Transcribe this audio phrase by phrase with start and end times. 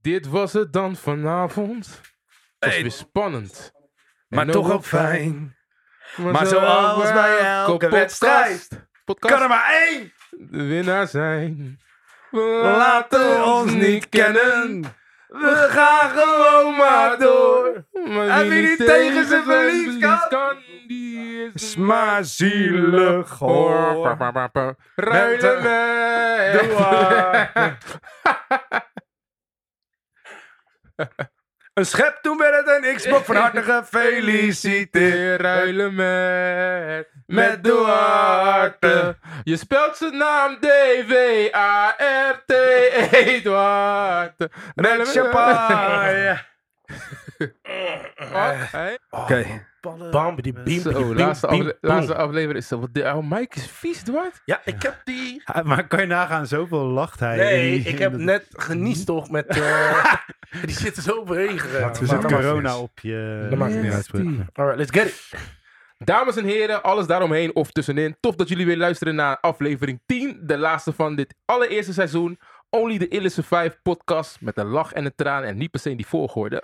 [0.00, 1.86] Dit was het dan vanavond.
[1.86, 2.00] Het
[2.58, 2.82] was Hey.
[2.82, 3.72] weer spannend.
[4.28, 5.56] Maar En toch ook fijn.
[6.16, 8.68] Maar zoals bij elke wedstrijd
[9.04, 10.12] podcast Kan er maar één!
[10.30, 11.80] de winnaar zijn.
[12.30, 14.82] We laten ons niet kennen.
[15.28, 17.84] We gaan gewoon maar door.
[18.08, 20.56] Maar En wie niet tegen zijn verlies kan,
[20.86, 24.16] die is maar zielig hoor.
[24.94, 27.78] Ruilen maar.
[31.74, 35.40] Een schep toen werd het een Xbox van harte gefeliciteerd.
[35.40, 37.08] Ruilen met.
[37.26, 39.16] Met Duarte.
[39.44, 42.52] Je spelt zijn naam D-W-A-R-T.
[43.12, 44.34] Eduard.
[44.74, 46.38] Ruilen Met champagne.
[47.38, 48.96] Oké.
[49.10, 49.66] Oké.
[50.10, 52.86] Bam, die beam, Zo, die laatste, beam, afle- laatste aflevering is zo.
[52.92, 54.42] De oh, Mike is vies, Dwart.
[54.44, 55.42] Ja, ik heb die...
[55.44, 57.36] Ja, Maar kan je nagaan, zoveel lacht hij.
[57.36, 59.46] Nee, in ik heb net geniest toch met...
[59.46, 60.14] eh,
[60.66, 61.90] die zit er zo overheen gegaan.
[61.90, 63.46] Er zit corona op je...
[63.50, 64.10] Dat maakt niet uit.
[64.52, 65.30] Alright, let's get it.
[66.04, 68.16] Dames en heren, alles daaromheen of tussenin.
[68.20, 70.40] Tof dat jullie weer luisteren naar aflevering 10.
[70.42, 72.38] De laatste van dit allereerste seizoen.
[72.70, 74.40] Only the Illicit 5 podcast.
[74.40, 76.62] Met een lach en een traan en niet per se in die volgorde.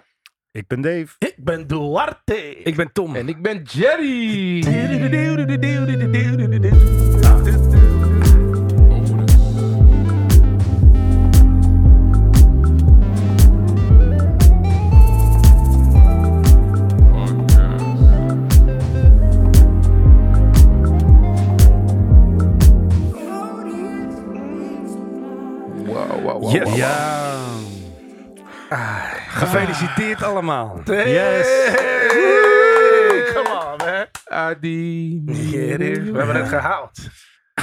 [0.55, 1.07] Ik ben Dave.
[1.19, 2.57] Ik ben Duarte.
[2.63, 3.17] Ik ben Tom.
[3.17, 4.65] En ik ben Jerry.
[25.87, 26.53] Wow, wow, wow.
[26.53, 26.69] Yes.
[26.69, 26.77] wow.
[26.77, 27.35] Ja.
[29.35, 30.81] Gefeliciteerd allemaal.
[30.85, 31.47] Yes.
[31.75, 34.07] Hey, come on, man.
[34.25, 35.23] Adi.
[35.25, 36.99] We hebben het gehaald.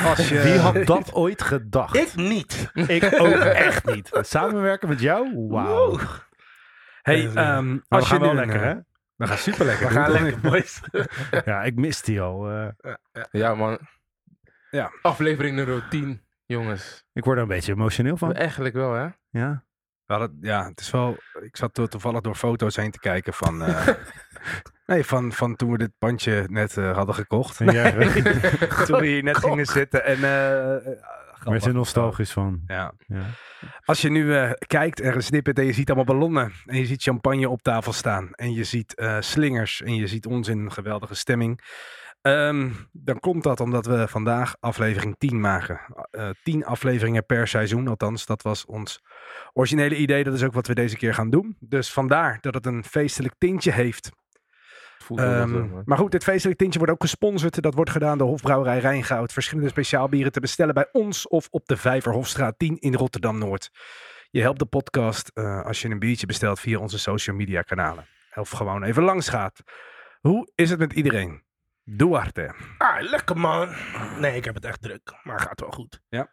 [0.05, 0.41] Als je...
[0.41, 1.95] Wie had dat ooit gedacht?
[1.95, 2.71] Ik niet.
[2.73, 4.09] Ik ook echt niet.
[4.21, 5.47] Samenwerken met jou?
[5.47, 5.89] Wauw.
[5.89, 6.01] Wow.
[7.01, 8.75] Hey, Maar als we gaan je wel nu, lekker, hè?
[9.15, 9.87] We gaan super lekker.
[9.87, 10.81] We gaan lekker, boys.
[11.45, 12.49] Ja, ik miste die al.
[12.49, 12.93] eh.
[13.31, 13.79] Ja, man.
[14.69, 14.91] Ja.
[15.01, 17.03] Aflevering nummer 10, jongens.
[17.13, 18.33] ik word er een beetje emotioneel van.
[18.33, 19.07] Eigenlijk wel, hè?
[19.29, 19.63] Ja.
[20.11, 21.17] We hadden- ja, het is wel.
[21.41, 23.63] Ik zat to- toevallig door foto's heen te kijken van.
[23.63, 23.87] eh,
[24.85, 27.57] nee, van, van toen we dit pandje net eh, hadden gekocht.
[27.57, 27.91] Jij
[28.85, 30.05] toen we hier net gingen zitten.
[30.05, 30.95] En, werd
[31.39, 31.65] grappig.
[31.65, 32.61] er nostalgisch van.
[32.67, 32.91] Ja.
[33.07, 33.23] Ja.
[33.85, 36.51] Als je nu eh, kijkt en een snippet en je ziet allemaal ballonnen.
[36.65, 38.29] En je ziet champagne op tafel staan.
[38.31, 39.81] En je ziet slingers.
[39.81, 41.59] En je ziet ons in een geweldige stemming.
[42.21, 45.79] Ehm, dan komt dat omdat we vandaag aflevering 10 maken.
[46.11, 47.87] Eh 10 afleveringen per seizoen.
[47.87, 49.03] Althans, dat was ons
[49.53, 50.23] originele idee.
[50.23, 51.57] Dat is ook wat we deze keer gaan doen.
[51.59, 54.11] Dus vandaar dat het een feestelijk tintje heeft.
[55.15, 57.61] Ehm, maar goed, dit feestelijk tintje wordt ook gesponsord.
[57.61, 59.33] Dat wordt gedaan door Hofbrouwerij Rijngoud.
[59.33, 63.71] Verschillende speciaalbieren te bestellen bij ons of op de Vijverhofstraat 10 in Rotterdam-Noord.
[64.29, 68.07] Je helpt de podcast eh, als je een biertje bestelt via onze social media kanalen.
[68.35, 69.61] Of gewoon even langs gaat.
[70.21, 71.43] Hoe is het met iedereen?
[71.93, 72.55] Duarte.
[72.77, 73.69] Ah, lekker, man.
[74.19, 75.13] Nee, ik heb het echt druk.
[75.23, 76.01] Maar gaat wel goed.
[76.09, 76.29] Gaat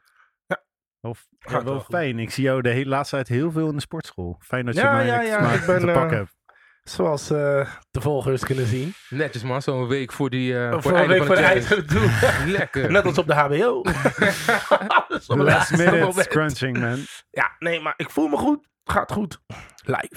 [0.47, 1.95] ja, wel wel goed.
[1.95, 2.19] fijn.
[2.19, 4.37] Ik zie jou de hele laatste tijd heel veel in de sportschool.
[4.41, 6.37] Fijn dat je Ja, mij ja, ja, maar ik ben, te pakken eh, hebt.
[6.83, 8.93] Zoals eh, de volgers kunnen zien.
[9.09, 9.63] Netjes, man.
[9.63, 12.11] Zo'n week voor, die, eh, voor, Voor het een einde week van voor de doen.
[12.59, 12.91] Lekker.
[12.91, 13.83] Net als op de HBO.
[15.09, 16.99] Last laatste minute crunching, man.
[17.31, 18.69] Ja, nee, maar ik voel me goed.
[18.85, 19.41] Gaat goed.
[19.85, 20.17] Live.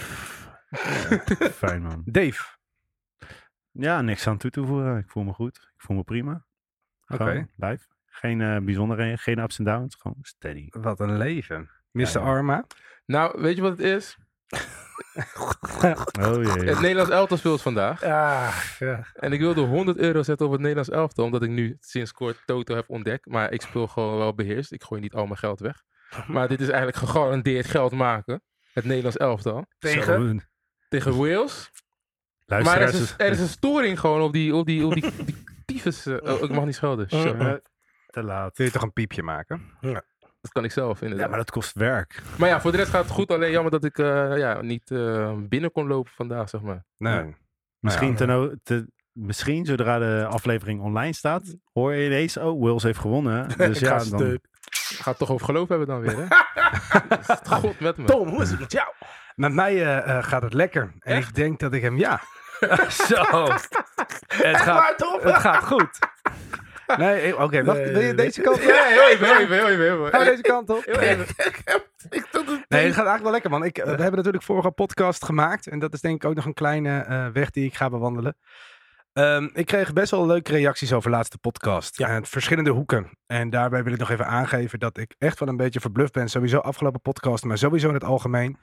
[1.51, 2.01] Fijn, man.
[2.05, 2.59] Dave.
[3.71, 4.97] Ja, niks aan toe te voegen.
[4.97, 5.57] Ik voel me goed.
[5.57, 6.45] Ik voel me prima.
[7.07, 7.47] Oké.
[7.55, 7.85] Live.
[8.05, 9.95] Geen eh bijzondere, geen ups en downs.
[9.95, 10.67] Gewoon steady.
[10.69, 11.69] Wat een leven.
[11.91, 12.01] Mr.
[12.01, 12.19] Ja, ja.
[12.19, 12.65] Arma.
[13.05, 14.17] Nou, weet je wat het is?
[16.19, 16.67] Oh jee.
[16.67, 18.03] Het Nederlands elftal speelt vandaag.
[18.03, 19.05] Ah, ja.
[19.13, 21.25] En ik wilde 100 euro zetten op het Nederlands elftal.
[21.25, 23.25] Omdat ik nu sinds kort Toto heb ontdekt.
[23.25, 24.71] Maar ik speel gewoon wel beheerst.
[24.71, 25.83] Ik gooi niet al mijn geld weg.
[26.27, 28.43] Maar dit is eigenlijk gegarandeerd geld maken.
[28.73, 29.65] Het Nederlands elftal.
[29.79, 30.49] Tegen?
[30.89, 31.71] Tegen Wales.
[32.59, 35.11] Maar er is, een, er is een storing gewoon op die, op die, op die,
[35.25, 36.05] die tyfus.
[36.05, 37.09] eh, oh, ik mag niet schelden.
[37.09, 37.53] Shit, Eh,
[38.07, 38.57] te laat.
[38.57, 39.61] Wil je toch een piepje maken?
[40.41, 41.19] Dat kan ik zelf inderdaad.
[41.25, 42.21] Ja, maar dat kost werk.
[42.37, 43.31] Maar ja, voor de rest gaat het goed.
[43.31, 46.85] Alleen jammer dat ik eh, ja, niet eh, binnen kon lopen vandaag, zeg maar.
[46.97, 47.13] Nee.
[47.13, 47.27] Ja.
[47.79, 52.83] Misschien, ten o- te, misschien zodra de aflevering online staat, hoor je ineens, oh, Wills
[52.83, 53.47] heeft gewonnen.
[53.57, 54.45] Dus Ik ga ja, dan, stuk.
[54.89, 56.25] Ik ga het toch over geloof hebben dan weer, hè?
[57.57, 58.03] God met me.
[58.05, 58.87] Tom, hoe is het met jou?
[59.35, 60.81] Met mij gaat het lekker.
[60.99, 61.27] En Echt?
[61.29, 62.21] ik denk dat ik hem, ja.
[63.07, 63.47] Zo.
[64.27, 65.99] Het gaat, het goed.
[66.97, 67.77] Nee, eh, oké, wacht.
[67.77, 68.13] Nee, wil je nee.
[68.13, 68.61] deze kant op?
[68.61, 70.07] Ja, heel even, heel even, heel even.
[70.09, 70.85] Ga deze kant op?
[70.85, 71.25] Heel even.
[71.37, 73.63] Ik heb- ik doe het Nee, het gaat eigenlijk wel lekker, man.
[73.63, 75.67] Ik, eh, we hebben natuurlijk vorige podcast gemaakt.
[75.67, 78.35] En dat is denk ik ook nog een kleine eh, weg die ik ga bewandelen.
[79.13, 81.97] Ehm, ik kreeg best wel leuke reacties over de laatste podcast.
[81.97, 82.07] Ja.
[82.07, 83.09] En verschillende hoeken.
[83.27, 86.29] En daarbij wil ik nog even aangeven dat ik echt wel een beetje verbluft ben.
[86.29, 88.57] Sowieso afgelopen podcast, maar sowieso in het algemeen.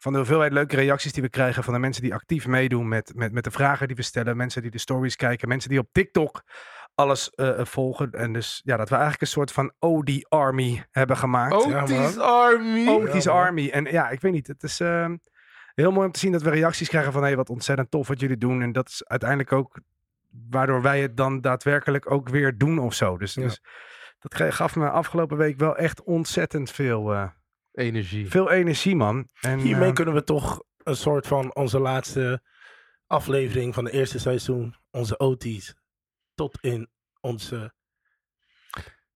[0.00, 3.12] Van de hoeveelheid leuke reacties die we krijgen van de mensen die actief meedoen met,
[3.14, 4.36] met, met de vragen die we stellen.
[4.36, 6.42] Mensen die de stories kijken, mensen die op TikTok
[6.94, 8.12] alles eh, eh, volgen.
[8.12, 11.54] En dus ja, dat we eigenlijk een soort van OD Army hebben gemaakt.
[11.54, 12.78] Otis Army.
[12.78, 13.26] Ja, man.
[13.26, 13.70] Army.
[13.70, 15.16] En ja, ik weet niet, het is ehm,
[15.74, 18.20] heel mooi om te zien dat we reacties krijgen van hé, wat ontzettend tof wat
[18.20, 18.62] jullie doen.
[18.62, 19.80] En dat is uiteindelijk ook
[20.50, 23.18] waardoor wij het dan daadwerkelijk ook weer doen of zo.
[23.18, 23.42] Dus, Ja.
[23.42, 23.62] dus
[24.18, 27.28] dat gaf me afgelopen week wel echt ontzettend veel, eh,
[27.80, 28.28] Energie.
[28.30, 29.28] veel energie, man.
[29.40, 32.42] En, Hiermee eh, kunnen we toch een soort van onze laatste
[33.06, 35.74] aflevering van het eerste seizoen, onze OT's,
[36.34, 36.90] tot in
[37.20, 37.74] onze...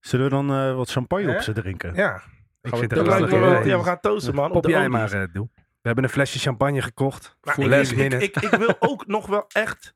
[0.00, 1.36] Zullen we dan eh, wat champagne Hè?
[1.36, 1.94] op ze drinken?
[1.94, 2.22] Ja, ik
[2.70, 4.46] Gaan we het dat lijkt me wel- ja, we gaan toosten, man.
[4.46, 4.90] op Pop de jij OT's.
[4.92, 5.48] maar, eh, doe.
[5.54, 7.36] We hebben een flesje champagne gekocht.
[7.42, 8.16] Maar voor ik, last ik, minute.
[8.24, 9.94] ik, ik wil ook nog wel echt,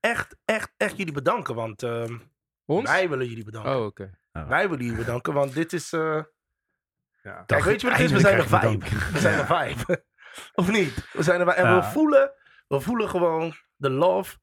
[0.00, 1.54] echt, echt, echt jullie bedanken.
[1.54, 2.18] Want ehm,
[2.64, 2.90] Ons?
[2.90, 3.76] wij willen jullie bedanken.
[3.76, 4.10] Oh, oké.
[4.32, 5.92] Wij willen jullie bedanken, want dit is...
[5.92, 6.22] eh,
[7.22, 7.42] Ja.
[7.46, 8.12] Kijk, weet je wat het is?
[8.12, 8.84] We zijn je vibe.
[9.12, 10.04] We zijn een vibe.
[10.60, 11.08] of niet?
[11.12, 12.32] We zijn er en we voelen,
[12.68, 14.36] we voelen gewoon de love.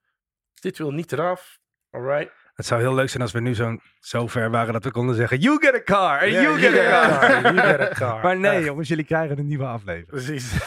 [0.53, 1.59] Dit wil niet eraf.
[1.91, 2.31] Alright.
[2.53, 5.15] Het zou heel leuk zijn als we nu zo, zo ver waren dat we konden
[5.15, 6.21] zeggen: You get a car!
[6.21, 7.41] and you get a car!
[7.41, 8.21] You get a car.
[8.23, 8.65] Maar nee, Echt.
[8.65, 10.07] jongens, jullie krijgen een nieuwe aflevering.
[10.07, 10.53] Precies.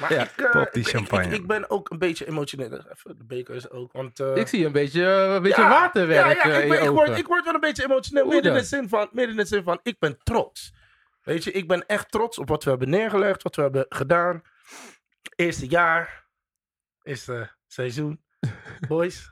[0.00, 1.24] maar Ja, ik, eh, pop die ik- ik- champagne.
[1.26, 2.72] Ik, ik ben ook een beetje emotioneel.
[2.72, 3.92] Even de bekers ook.
[3.92, 6.68] Want, eh, Ik zie een beetje, eh, een beetje waterwerk ja, ja, eh, ik, in
[6.68, 7.06] ben- je ik, ogen.
[7.06, 8.22] word, ik word wel een beetje emotioneel.
[8.24, 8.66] Hoe Midden in, dan?
[8.68, 10.72] de zin van, midden in de zin van, ik ben trots.
[11.22, 13.42] Weet je, ik ben echt trots op wat we hebben neergelegd.
[13.42, 14.42] Wat we hebben gedaan.
[15.36, 16.26] Eerste jaar.
[17.02, 18.20] Eerste seizoen.
[18.88, 19.30] Boys.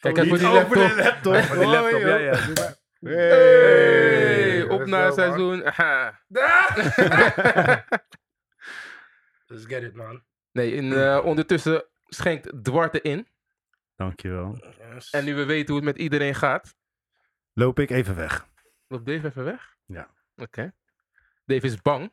[0.00, 0.96] Kijk uit voor die Over laptop.
[0.96, 1.34] de laptop.
[1.36, 2.32] Voor die laptop, ja, ja.
[2.46, 2.78] doe maar.
[3.12, 5.64] Hey, op naar seizoen.
[5.66, 6.20] Aha.
[9.50, 10.22] Let's get it, man.
[10.52, 13.26] Nee, in, eh, ondertussen schenkt Dwarte in.
[13.96, 14.56] Dankjewel.
[14.78, 15.10] Yes.
[15.10, 16.74] En nu we weten hoe het met iedereen gaat,
[17.52, 18.48] Loop ik even weg.
[18.88, 19.76] loopt Dave even weg.
[19.86, 20.10] Ja.
[20.36, 20.72] Oké.
[21.44, 22.12] Dave is bang.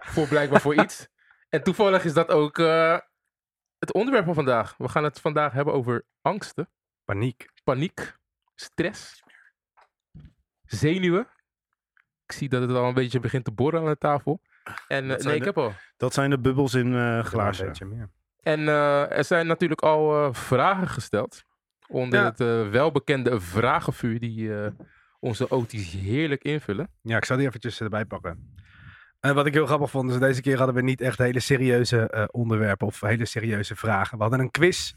[0.00, 1.06] Voor blijkbaar voor iets.
[1.48, 2.98] En toevallig is dat ook eh,
[3.78, 4.76] het onderwerp van vandaag.
[4.76, 6.70] We gaan het vandaag hebben over angsten,
[7.04, 7.50] Paniek.
[7.64, 8.16] paniek,
[8.54, 9.22] stress,
[10.64, 11.28] zenuwen.
[12.26, 14.40] Ik zie dat het al een beetje begint te borren aan de tafel.
[14.88, 15.72] En eh, Dat zijn nee, ik de- heb al.
[15.96, 17.66] Dat zijn de bubbels in eh Een glazen.
[17.66, 18.10] beetje meer.
[18.42, 21.44] En eh, er zijn natuurlijk al eh, vragen gesteld.
[21.88, 22.24] Onder Ja.
[22.24, 24.70] het eh, welbekende vragenvuur die eh,
[25.20, 26.88] onze OT's heerlijk invullen.
[27.02, 28.54] Ja, ik zal die eventjes erbij pakken.
[29.20, 32.08] En wat ik heel grappig vond, is deze keer hadden we niet echt hele serieuze
[32.10, 34.16] eh, onderwerpen of hele serieuze vragen.
[34.16, 34.92] We hadden een quiz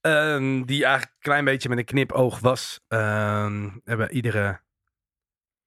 [0.00, 2.80] ehm, die eigenlijk een klein beetje met een knipoog was.
[2.88, 4.60] Ehm, we hebben iedere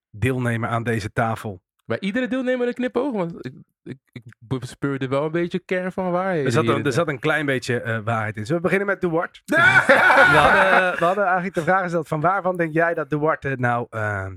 [0.09, 1.61] deelnemer aan deze tafel.
[1.89, 3.13] Bij iedere deelnemer een knipoog.
[3.13, 3.53] Want ik,
[3.83, 6.45] ik, ik bespeurde wel een beetje kern van waarheid.
[6.45, 8.45] Er zat, een, er zat een klein beetje eh, waarheid in.
[8.45, 9.41] Zullen we beginnen met Duarte?
[9.45, 13.87] we, hadden, we hadden eigenlijk de vraag gesteld van waarvan denk jij dat Duarte nou
[13.89, 14.27] eh,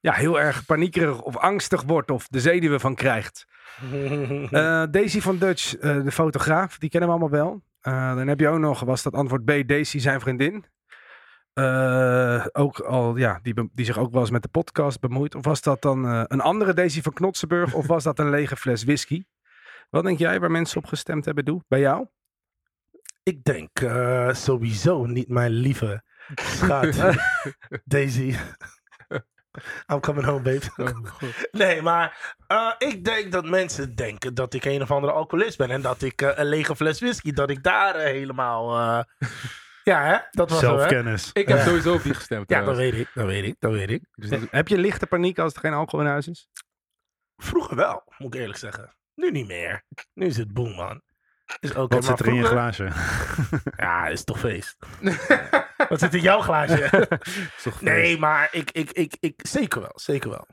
[0.00, 3.46] ja, heel erg paniekerig of angstig wordt of de zenuwen van krijgt?
[4.50, 7.62] Eh, Daisy van Dutch, de fotograaf, die kennen we allemaal wel.
[8.16, 10.64] Dan heb je ook nog, was dat antwoord B, Daisy zijn vriendin.
[11.52, 15.34] Eh, ook al, ja, die, die zich ook wel eens met de podcast bemoeit.
[15.34, 17.74] Of was dat dan eh, een andere Daisy van Knotsenburg?
[17.74, 19.24] of was dat een lege fles whisky?
[19.90, 21.62] Wat denk jij waar mensen op gestemd hebben, Doe?
[21.68, 22.06] Bij jou?
[23.22, 26.02] Ik denk eh, sowieso niet mijn lieve
[26.34, 27.16] schat.
[27.84, 28.34] Daisy.
[29.86, 30.60] I'm coming home, babe.
[30.76, 31.22] Oh.
[31.50, 35.70] Nee, maar eh, ik denk dat mensen denken dat ik een of andere alcoholist ben.
[35.70, 39.04] En dat ik eh, een lege fles whisky, dat ik daar eh, helemaal...
[39.84, 40.18] ja, hè?
[40.30, 40.58] Dat was?
[40.58, 41.30] Zelfkennis.
[41.32, 42.50] Ik heb sowieso op die gestemd.
[42.50, 44.02] Ja, dat weet ik, dat weet ik, dat weet ik.
[44.14, 46.48] Dus dat- Heb je lichte paniek als er geen alcohol in huis is?
[47.36, 48.94] Vroeger wel, moet ik eerlijk zeggen.
[49.14, 49.84] Nu niet meer.
[50.14, 51.02] Nu is het boom, man.
[51.60, 52.88] Is Wat zit er in je glaasje?
[53.76, 54.76] Ja, is toch feest.
[55.88, 57.08] Wat zit in jouw glaasje?
[57.56, 60.46] Is toch nee, maar ik, ik, ik, ik, zeker wel, zeker wel.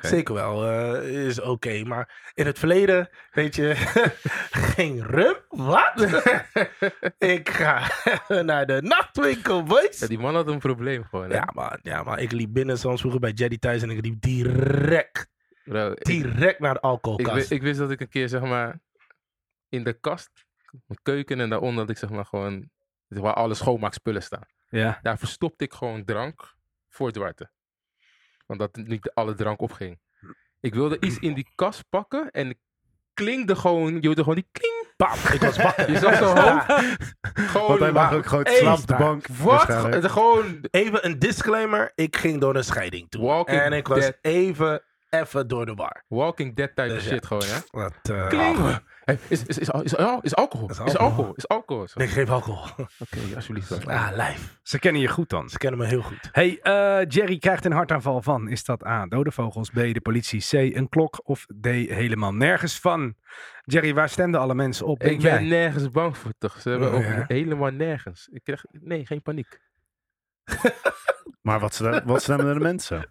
[0.00, 1.84] Zeker wel, eh, is oké.
[1.84, 3.74] Maar in het verleden, weet je,
[4.74, 5.34] geen rum?
[5.48, 5.92] Wat?
[7.18, 7.90] ik ga
[8.42, 9.98] naar de nachtwinkel, boys.
[9.98, 11.30] ja, die man had een probleem gewoon.
[11.30, 11.36] Hè?
[11.36, 14.20] Ja, maar, ja, maar ik liep binnen soms vroeger bij Jetty thuis en ik liep
[14.20, 15.28] direct,
[15.64, 17.48] Bro, ik, direct naar de ik, alcoholkast.
[17.48, 18.80] wi- ik wist dat ik een keer zeg maar
[19.68, 20.30] in de kast,
[20.70, 22.70] mijn keuken en daaronder had ik zeg maar gewoon
[23.08, 24.46] waar alle schoonmaakspullen staan.
[24.68, 24.98] Ja.
[25.02, 26.54] Daar verstopte ik gewoon drank
[26.88, 27.50] voor Dwarte.
[28.46, 29.98] Want dat niet alle drank opging.
[30.60, 32.58] Ik wilde iets in die kast pakken en ik
[33.14, 34.72] klingde gewoon, je hoorde gewoon die kling.
[34.96, 35.90] Bam, ik was wakker.
[35.90, 36.66] Je zag zijn hoofd.
[37.50, 39.26] Gewoon, Want hij mag maar- ook gewoon Hey, slaap op de bank.
[39.26, 39.62] Wat?
[40.10, 43.22] gewoon Even een disclaimer, ik ging door een scheiding toe.
[43.24, 44.18] Walking en ik was Dead.
[44.20, 46.04] even, even door de war.
[46.08, 47.10] Walking Dead type Dus ja.
[47.10, 47.58] shit gewoon, hè?
[47.70, 48.78] Wat, eh, Kling.
[49.04, 50.70] Hey, is, is, is, is, is, oh, is alcohol.
[50.70, 51.32] Is alcohol.
[51.36, 51.86] Is alcohol.
[51.94, 52.86] Nee, geef alcohol.
[52.98, 53.68] Oké, alsjeblieft.
[53.84, 53.96] wel.
[53.96, 54.58] Ah, lijf.
[54.62, 55.48] Ze kennen je goed dan.
[55.48, 56.28] Ze kennen me heel goed.
[56.32, 58.48] Hey, eh, Jerry krijgt een hartaanval van.
[58.48, 62.78] Is dat A, dode vogels, B, de politie, C, een klok of D, helemaal nergens
[62.80, 63.14] van?
[63.64, 65.02] Jerry, waar stemden alle mensen op?
[65.02, 65.42] Ik ben jij?
[65.42, 66.60] nergens bang voor, toch?
[66.60, 67.24] Ze hebben Oh, ook ja.
[67.28, 68.28] helemaal nergens.
[68.32, 69.60] Ik krijg, nee, geen paniek.
[71.42, 73.10] Maar wat, wat stemmen de mensen?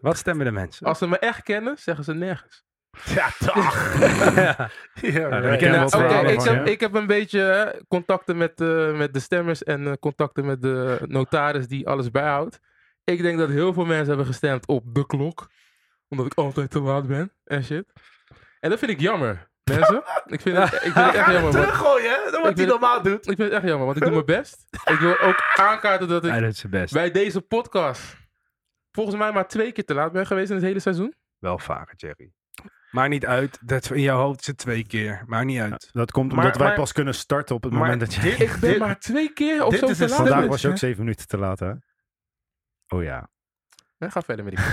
[0.00, 0.86] Wat stemmen de mensen?
[0.86, 2.64] Als ze me echt kennen, zeggen ze nergens.
[3.14, 3.94] Ja, toch.
[5.00, 5.38] Ja.
[5.38, 5.62] right.
[5.62, 6.70] ik, heb, je.
[6.70, 10.98] ik heb een beetje contacten met, eh, met de stemmers en eh, contacten met de
[11.06, 12.60] notaris die alles bijhoudt.
[13.04, 15.50] Ik denk dat heel veel mensen hebben gestemd op de klok.
[16.08, 17.92] Omdat ik altijd te laat ben en shit.
[18.60, 20.02] En dat vind ik jammer, mensen.
[20.26, 21.50] Ik vind het, ik vind het echt jammer.
[21.50, 22.30] teruggooien, hè?
[22.30, 23.30] Dan wat hij normaal doet.
[23.30, 24.66] ik vind het echt jammer, want ik doe mijn best.
[24.84, 26.92] Ik wil ook aankaarten dat ik Hij doet zijn best.
[26.92, 28.16] bij deze podcast
[28.92, 31.14] volgens mij maar twee keer te laat ben geweest in het hele seizoen.
[31.38, 32.32] Wel vaker, Jerry.
[32.90, 33.58] Maar niet uit.
[33.60, 35.22] Dat in jouw hoofd is het twee keer.
[35.26, 35.88] Maar niet uit.
[35.92, 38.20] Dat komt Maar- omdat wij maar- pas kunnen starten op het maar moment dat je...
[38.20, 40.12] dit- Ik ben dit- maar twee keer of zo te laat.
[40.16, 41.72] Vandaag was je ook zeven minuten te laat, hè?
[42.88, 43.28] Oh ja.
[43.96, 44.64] Ja, ga verder met die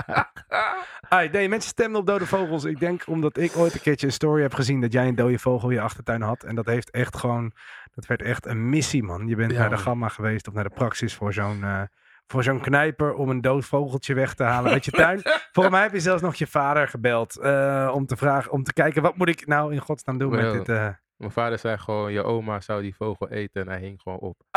[1.08, 2.64] Ai, nee, mensen stemmen op dode vogels.
[2.64, 5.38] Ik denk omdat ik ooit een keertje een story heb gezien dat jij een dode
[5.38, 6.42] vogel in je achtertuin had.
[6.44, 7.52] En dat heeft echt gewoon,
[7.94, 9.26] dat werd echt een missie, man.
[9.26, 11.82] Je bent Ja, naar de gamma geweest of naar de praxis voor zo'n eh,
[12.26, 15.20] voor zo'n knijper om een dood vogeltje weg te halen uit je tuin.
[15.52, 18.72] Volgens mij heb je zelfs nog je vader gebeld eh, om te vragen, om te
[18.72, 20.68] kijken, wat moet ik nou in godsnaam doen met dit...
[20.68, 24.18] eh, Mijn vader zei gewoon, je oma zou die vogel eten en hij hing gewoon
[24.18, 24.36] op.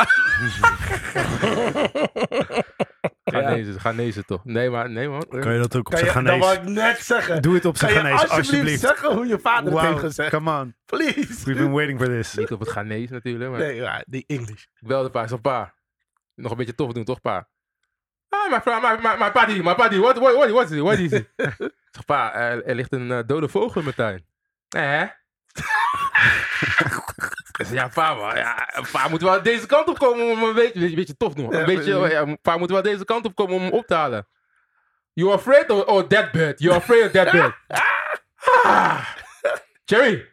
[3.24, 4.44] Ghanese, Ghanese toch?
[4.44, 5.24] Nee, maar nee man.
[5.28, 7.42] Kan je dat ook op zijn je, dat wou ik net zeggen.
[7.42, 8.80] Doe het op zijn Ghanese, alsjeblieft, alsjeblieft.
[8.80, 10.30] zeggen hoe je vader het heeft Wow, gezegd?
[10.30, 10.74] come on.
[10.84, 11.44] Please.
[11.44, 12.34] We've been waiting for this.
[12.34, 14.62] Niet op het Ghanese natuurlijk, maar Nee, ja, die English.
[14.80, 15.26] ik belde pa.
[15.26, 15.74] Zei, pa,
[16.34, 17.48] nog een beetje tof doen toch pa?
[18.28, 20.82] Ah, my, friend, my, my, my buddy, my buddy, what, what, what, is it?
[20.82, 21.26] What is it?
[21.94, 24.24] zeg, pa, er, er ligt een eh, dode vogel in mijn tuin.
[24.68, 25.10] Zei,
[27.78, 31.16] ja, pa, ja, pa moet wel deze kant op komen om een beetje, een beetje
[31.16, 31.54] tof doen.
[31.54, 33.94] Een Ja, beetje, ja, pa moet wel deze kant op komen om hem op te
[33.94, 34.26] halen.
[35.12, 36.60] You afraid of oh, that bed?
[36.60, 37.54] You afraid of that?
[38.64, 39.06] Ah.
[39.84, 40.26] Jerry,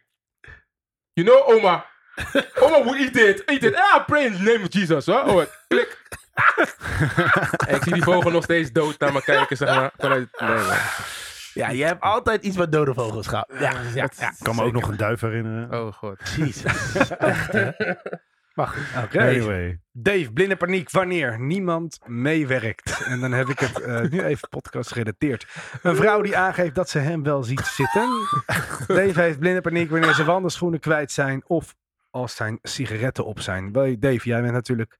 [1.12, 1.84] you know Oma.
[2.62, 3.42] Oma would eat it.
[3.50, 3.74] Eat it.
[3.74, 5.06] Ah, pray in the name of Jesus.
[5.06, 5.24] Hoor.
[5.24, 6.05] Oh, klik.
[7.76, 9.90] ik zie die vogel nog steeds dood naar me kijken, zeg maar.
[9.96, 10.76] Vanuit, nee, man.
[11.54, 13.52] Ja, je hebt altijd iets met dode vogels gehad.
[13.58, 14.28] Ja, ja, ja.
[14.28, 15.80] Ik kan me ook nog een duif herinneren.
[15.80, 16.16] Oh, god.
[16.36, 16.72] Jezus.
[18.56, 19.02] Maar goed.
[19.04, 19.20] Oké.
[19.20, 19.80] Anyway.
[19.92, 23.02] Dave, blinde paniek, wanneer niemand meewerkt.
[23.04, 25.46] En dan heb ik het eh, nu even podcast gerelateerd.
[25.82, 28.08] Een vrouw die aangeeft dat ze hem wel ziet zitten.
[28.96, 31.74] Dave heeft blinde paniek wanneer zijn wandelschoenen kwijt zijn of
[32.10, 33.72] als zijn sigaretten op zijn.
[33.72, 34.98] Wel, Dave, jij bent natuurlijk...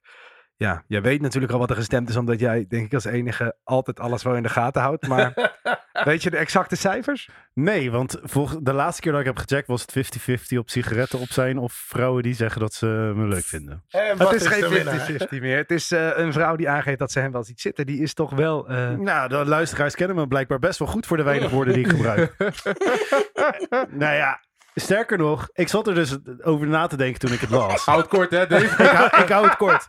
[0.58, 3.56] Ja, jij weet natuurlijk al wat er gestemd is, omdat jij, denk ik, als enige
[3.64, 5.06] altijd alles wel in de gaten houdt.
[5.06, 5.52] Maar
[6.04, 7.28] weet je de exacte cijfers?
[7.54, 10.18] Nee, want volgens de laatste keer dat ik heb gecheckt was het
[10.52, 13.84] 50-50 op sigaretten op zijn of vrouwen die zeggen dat ze me leuk vinden.
[13.88, 15.10] Het is geen winnaar?
[15.10, 15.56] 50-50 meer.
[15.56, 17.86] Het is eh, een vrouw die aangeeft dat ze hem wel ziet zitten.
[17.86, 18.68] Die is toch wel...
[18.68, 21.84] eh, Nou, de luisteraars kennen me blijkbaar best wel goed voor de weinig woorden die
[21.84, 22.34] ik gebruik.
[23.90, 24.40] nou ja,
[24.74, 27.84] sterker nog, ik zat er dus over na te denken toen ik het las.
[27.84, 28.64] Houd kort, hè, Dave?
[28.84, 29.86] ik, hou, ik hou het kort.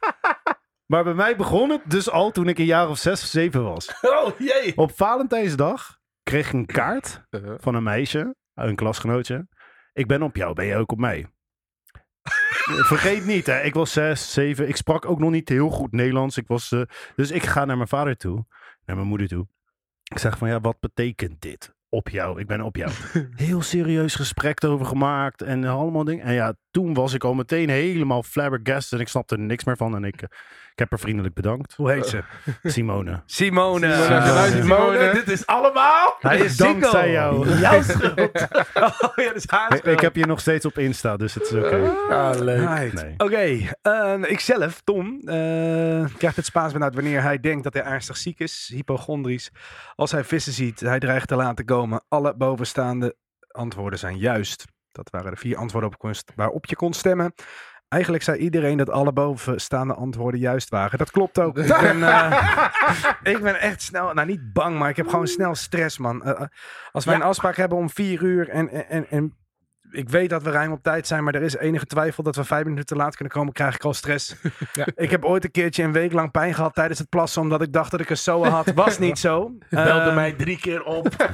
[0.88, 3.64] Maar bij mij begon het dus al toen ik een jaar of zes of zeven
[3.64, 3.88] was.
[4.02, 4.78] Oh jee.
[4.78, 7.56] Op Valentijnsdag kreeg ik een kaart Uh-huh.
[7.60, 9.48] van een meisje, een klasgenootje.
[9.94, 11.28] Ik ben op jou, ben je ook op mij?
[12.92, 14.68] Vergeet niet, hè, ik was zes, zeven.
[14.68, 16.38] Ik sprak ook nog niet heel goed Nederlands.
[16.38, 16.82] Ik was, eh,
[17.16, 18.46] dus ik ga naar mijn vader toe,
[18.86, 19.48] naar mijn moeder toe.
[20.04, 21.76] Ik zeg van, ja, wat betekent dit?
[21.90, 22.92] Op jou, ik ben op jou.
[23.36, 26.26] Heel serieus gesprek erover gemaakt en allemaal dingen.
[26.26, 29.78] En ja, toen was ik al meteen helemaal flabbergasted en ik snapte er niks meer
[29.78, 29.96] van.
[29.96, 30.30] En ik, eh,
[30.78, 31.74] ik heb haar vriendelijk bedankt.
[31.76, 32.24] hoe heet ze?
[32.64, 33.22] Simone.
[33.26, 33.94] Simone.
[33.94, 35.12] Simone, Simone, Simone.
[35.14, 37.50] dit is allemaal Hij is Dankzij jou.
[37.60, 38.48] jouw schuld.
[38.74, 39.96] Oh ja, dat is haar Ik, schuld.
[39.96, 41.94] ik heb je nog steeds op Insta, dus het is oké.
[42.10, 42.60] Ah, leuk.
[42.60, 42.94] Right.
[42.94, 43.14] Nee.
[43.18, 48.18] Oké, eh, ikzelf, Tom, eh, krijgt het Spaans benauwd wanneer hij denkt dat hij ernstig
[48.18, 49.52] ziek is, hypochondrisch.
[49.96, 52.04] Als hij vissen ziet, hij dreigt te laten komen.
[52.08, 53.16] Alle bovenstaande
[53.48, 54.66] antwoorden zijn juist.
[54.92, 57.34] Dat waren de vier antwoorden op waarop je kon stemmen.
[57.88, 60.98] Eigenlijk zei iedereen dat alle bovenstaande antwoorden juist waren.
[60.98, 61.58] Dat klopt ook.
[61.68, 62.50] Ik ben, eh,
[63.24, 66.24] ik ben echt snel, nou niet bang, maar ik heb gewoon snel stress, man.
[66.24, 66.48] Eh, eh,
[66.92, 67.20] als wij Ja.
[67.22, 69.34] een afspraak hebben om vier uur en, en, en
[69.92, 72.44] ik weet dat we ruim op tijd zijn, maar er is enige twijfel dat we
[72.44, 74.36] vijf minuten te laat kunnen komen, krijg ik al stress.
[74.74, 74.86] Ja.
[74.96, 77.74] Ik heb ooit een keertje een week lang pijn gehad tijdens het plassen, omdat ik
[77.74, 78.72] dacht dat ik een SOA had.
[78.76, 79.52] Was niet zo.
[79.70, 81.08] Belde Eh, mij drie keer op.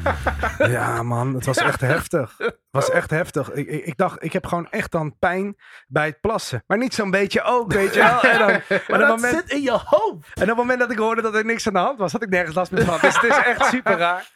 [0.58, 2.34] Ja man, het was echt heftig.
[2.38, 3.52] Het was echt heftig.
[3.52, 5.56] Ik, ik, ik dacht, ik heb gewoon echt dan pijn
[5.88, 6.64] bij het plassen.
[6.68, 8.22] Maar niet zo'n beetje ook, weet je wel.
[8.22, 10.28] En, dan, Maar dat moment, zit in je hoofd.
[10.34, 12.24] en op het moment dat ik hoorde dat er niks aan de hand was, had
[12.24, 12.98] ik nergens last meer van.
[13.02, 14.32] Dus het is echt super raar.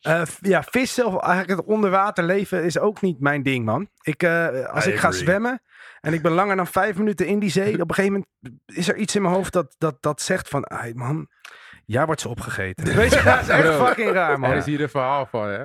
[0.00, 3.88] Eh, ja, vissen of eigenlijk het onder water leven is ook niet mijn ding, man.
[4.02, 5.62] Ik, eh, als I ik ga zwemmen
[6.00, 8.88] en ik ben langer dan vijf minuten in die zee, op een gegeven moment is
[8.88, 11.28] er iets in mijn hoofd dat, dat, dat zegt van, hey man,
[11.84, 12.84] ja wordt ze opgegeten.
[12.96, 14.52] Weet je, dat is echt fucking raar, Er man.
[14.52, 15.64] is hier een verhaal van, hè.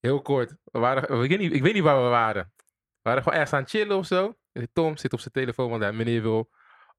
[0.00, 0.54] Heel kort.
[0.64, 2.52] We waren, ik, weet niet, ik weet niet waar we waren.
[2.56, 4.34] We waren gewoon ergens aan het chillen of zo.
[4.72, 6.50] Tom zit op zijn telefoon, want hij meneer wil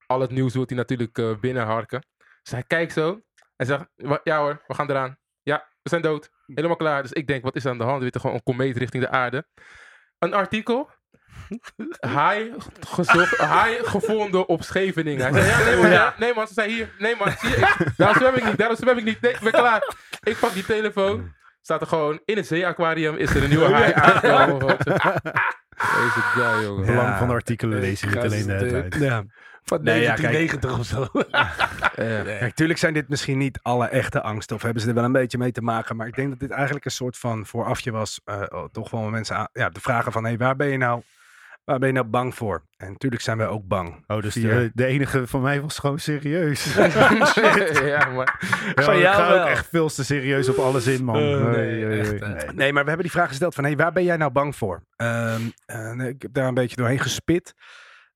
[0.08, 2.06] al het nieuws wil hij natuurlijk eh, binnenharken.
[2.44, 3.22] Dus hij kijkt zo
[3.56, 5.18] en zegt, "Wa- ja hoor, we gaan eraan.
[5.82, 6.30] We zijn dood.
[6.46, 7.02] Helemaal klaar.
[7.02, 8.02] Dus ik denk, wat is er aan de hand?
[8.02, 9.48] Weet je, gewoon een komeet richting de aarde.
[10.20, 10.90] Een artikel.
[12.00, 12.54] Haai,
[12.88, 15.34] gezocht, haai gevonden op Scheveningen.
[15.34, 17.56] Hij zei, ja, nee man, ja, nee man, ze zei hier, nee man, zie je,
[17.56, 19.94] ik- daarom zwem ik niet, daarom zwem ik niet, nee, ik ben klaar.
[20.24, 23.94] Ik pak die telefoon, staat er gewoon, in het zeeaquarium is er een nieuwe haai
[23.94, 24.78] aangekomen.
[25.78, 26.86] Deze guy, jongen.
[26.86, 27.18] Belang Ja.
[27.18, 29.06] van de artikelen lees je niet alleen de headline.
[29.06, 29.24] Ja.
[29.70, 30.32] Van Nee, ja, kijk.
[30.34, 31.08] 1990 of zo.
[31.96, 32.24] Ja.
[32.24, 35.12] Kijk, tuurlijk zijn dit misschien niet alle echte angsten, of hebben ze er wel een
[35.12, 38.22] beetje mee te maken, maar ik denk dat dit eigenlijk een soort van voorafje was,
[38.26, 41.02] eh, oh, toch wel mensen aan, ja, de vragen van, hey, waar ben je nou,
[41.64, 42.64] waar ben je nou bang voor?
[42.78, 44.04] En natuurlijk zijn wij ook bang.
[44.08, 46.74] Oh, dus de, de enige van mij was gewoon serieus.
[46.76, 48.40] ja, maar
[48.76, 49.42] Ja, Van ik jou ga wel.
[49.42, 51.16] ook echt veel te serieus op alles in, man.
[51.16, 52.34] Eh, nee, Nee, nee, echt, nee.
[52.34, 52.50] eh.
[52.50, 52.74] Nee.
[52.74, 54.84] Maar we hebben die vraag gesteld van, hey, waar ben jij nou bang voor?
[54.96, 55.42] Ehm,
[56.02, 57.54] ik heb daar een beetje doorheen gespit.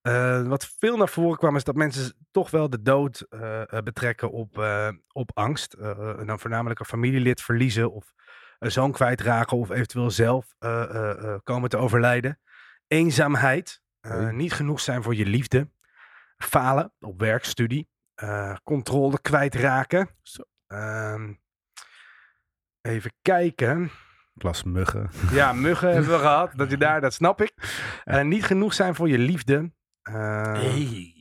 [0.04, 3.84] Eh, wat veel naar voren kwam is dat mensen toch wel de dood eh, eh,
[3.84, 4.66] betrekken op,
[5.12, 5.74] op angst.
[5.74, 8.14] En dan voornamelijk een familielid verliezen of
[8.60, 10.56] een zoon kwijtraken of eventueel zelf
[11.44, 12.40] komen te overlijden.
[12.88, 13.82] Eenzaamheid,
[14.32, 15.70] niet genoeg zijn voor je liefde.
[16.38, 17.90] Falen op werk, studie.
[18.64, 20.10] controle kwijtraken.
[20.68, 21.34] Ehm,
[22.82, 23.92] even kijken.
[24.38, 25.10] Klas muggen.
[25.32, 26.52] Ja, muggen hebben we gehad.
[26.56, 27.54] Dat je daar, dat snap ik.
[28.24, 29.72] Niet genoeg zijn voor je liefde.
[30.04, 31.14] Eh, Hey.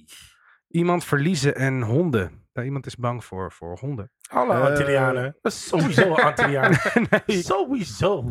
[0.69, 2.47] Iemand verliezen en honden.
[2.53, 4.11] Ja, iemand is bang voor, voor honden.
[4.31, 5.37] Alle Eh, Antillianen.
[5.43, 6.15] Dat is sowieso
[7.27, 8.31] nee, Sowieso.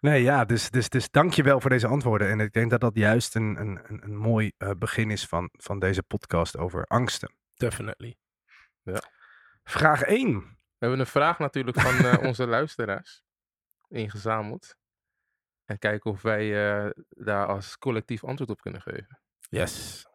[0.00, 2.28] nee, ja, dus, dus, dus dank je wel voor deze antwoorden.
[2.28, 5.48] En ik denk dat dat juist een, een, een, een mooi eh, begin is van,
[5.52, 7.34] van deze podcast over angsten.
[7.54, 8.16] Definitely.
[9.64, 10.40] Vraag 1.
[10.40, 13.22] we hebben een vraag natuurlijk van eh, onze luisteraars
[13.88, 14.76] ingezameld.
[15.64, 19.21] En kijken of wij eh, daar als collectief antwoord op kunnen geven.
[19.52, 20.06] Yes.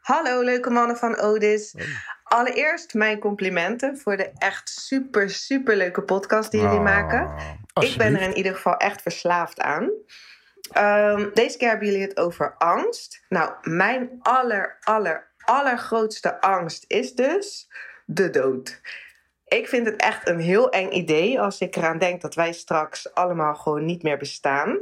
[0.00, 1.74] Hallo leuke mannen van Odis.
[2.22, 6.84] Allereerst mijn complimenten voor de echt super, super leuke podcast die jullie Ah.
[6.84, 7.34] maken.
[7.80, 9.90] Ik ben er in ieder geval echt verslaafd aan.
[10.72, 13.24] Ehm, deze keer hebben jullie het over angst.
[13.28, 17.70] Nou, mijn aller, aller, allergrootste angst is dus
[18.06, 18.80] de dood.
[19.44, 23.14] Ik vind het echt een heel eng idee als ik eraan denk dat wij straks
[23.14, 24.78] allemaal gewoon niet meer bestaan.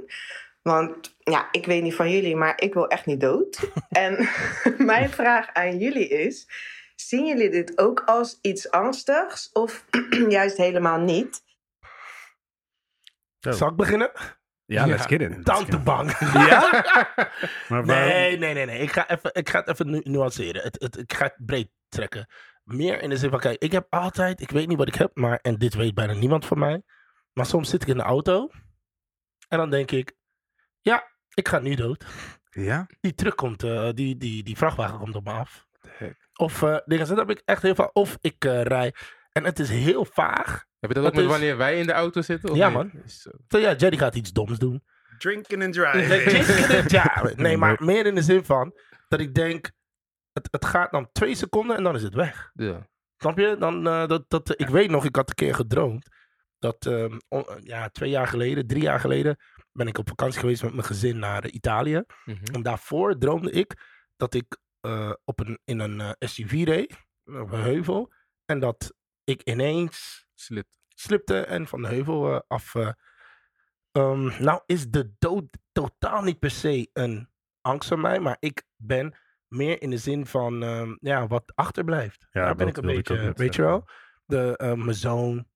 [0.69, 3.71] Want ja, ik weet niet van jullie, maar ik wil echt niet dood.
[3.89, 4.29] en
[4.93, 6.49] mijn vraag aan jullie is:
[6.97, 9.85] zien jullie dit ook als iets angstigs of
[10.29, 11.43] juist helemaal niet?
[13.39, 13.51] Zo.
[13.53, 14.11] Zal ik beginnen?
[14.65, 15.09] Ja, let's Ja.
[15.09, 15.45] get it.
[15.45, 16.19] Tante bang.
[16.49, 16.85] Ja?
[17.69, 18.79] Maar Nee, nee, nee, nee.
[18.81, 20.63] Ik ga, even, ik ga het even nu nuanceren.
[20.63, 22.27] Het, het, ik ga het breed trekken.
[22.65, 25.11] Meer in de zin van, kijk, ik heb altijd, ik weet niet wat ik heb,
[25.15, 26.83] maar, en dit weet bijna niemand van mij.
[27.33, 28.49] Maar soms zit ik in de auto
[29.49, 30.17] en dan denk ik,
[30.81, 32.05] ja, ik ga nu dood.
[32.51, 32.87] Ja?
[33.01, 35.67] Die truck komt, eh, die, die, die vrachtwagen komt op me af.
[35.89, 36.29] heck?
[36.37, 37.91] Of eh dingen, zo, dat heb ik echt heel vaak.
[37.93, 38.95] Of ik eh, rij.
[39.33, 40.65] En het is heel vaag.
[40.79, 42.51] Heb je dat ook met is- wanneer wij in de auto zitten?
[42.51, 42.77] of Ja, niet?
[42.77, 42.93] man.
[43.07, 43.31] Zo.
[43.49, 44.85] Zo ja, Jerry gaat iets doms doen.
[45.19, 46.91] Drinking and driving.
[46.91, 48.75] ja, nee, maar meer in de zin van
[49.09, 49.71] dat ik denk,
[50.33, 52.51] het, het gaat dan twee seconden en dan is het weg.
[52.55, 52.87] Ja.
[53.17, 53.57] Snap je?
[53.59, 56.09] Dan, eh, dat, dat, ik weet nog, ik had een keer gedroomd.
[56.59, 59.37] Dat ehm, on- ja, twee jaar geleden, drie jaar geleden,
[59.79, 62.03] ben ik op vakantie geweest met mijn gezin naar Italië.
[62.25, 62.55] Mhm.
[62.55, 63.75] En daarvoor droomde ik
[64.17, 66.93] dat ik eh, op een, in een eh, SUV reed,
[67.25, 68.13] op een heuvel.
[68.45, 70.27] En dat ik ineens
[70.89, 72.75] slipte en van de heuvel eh, af.
[72.75, 72.91] eh.
[73.93, 77.29] Ehm, nou is de dood totaal niet per se een
[77.61, 79.15] angst van mij, maar ik ben
[79.49, 82.27] meer in de zin van ehm, ja, wat achterblijft.
[82.31, 83.89] Ja, Daar ben ik een ik beetje, net weet je wel?
[84.25, 85.47] De, eh, mijn zoon,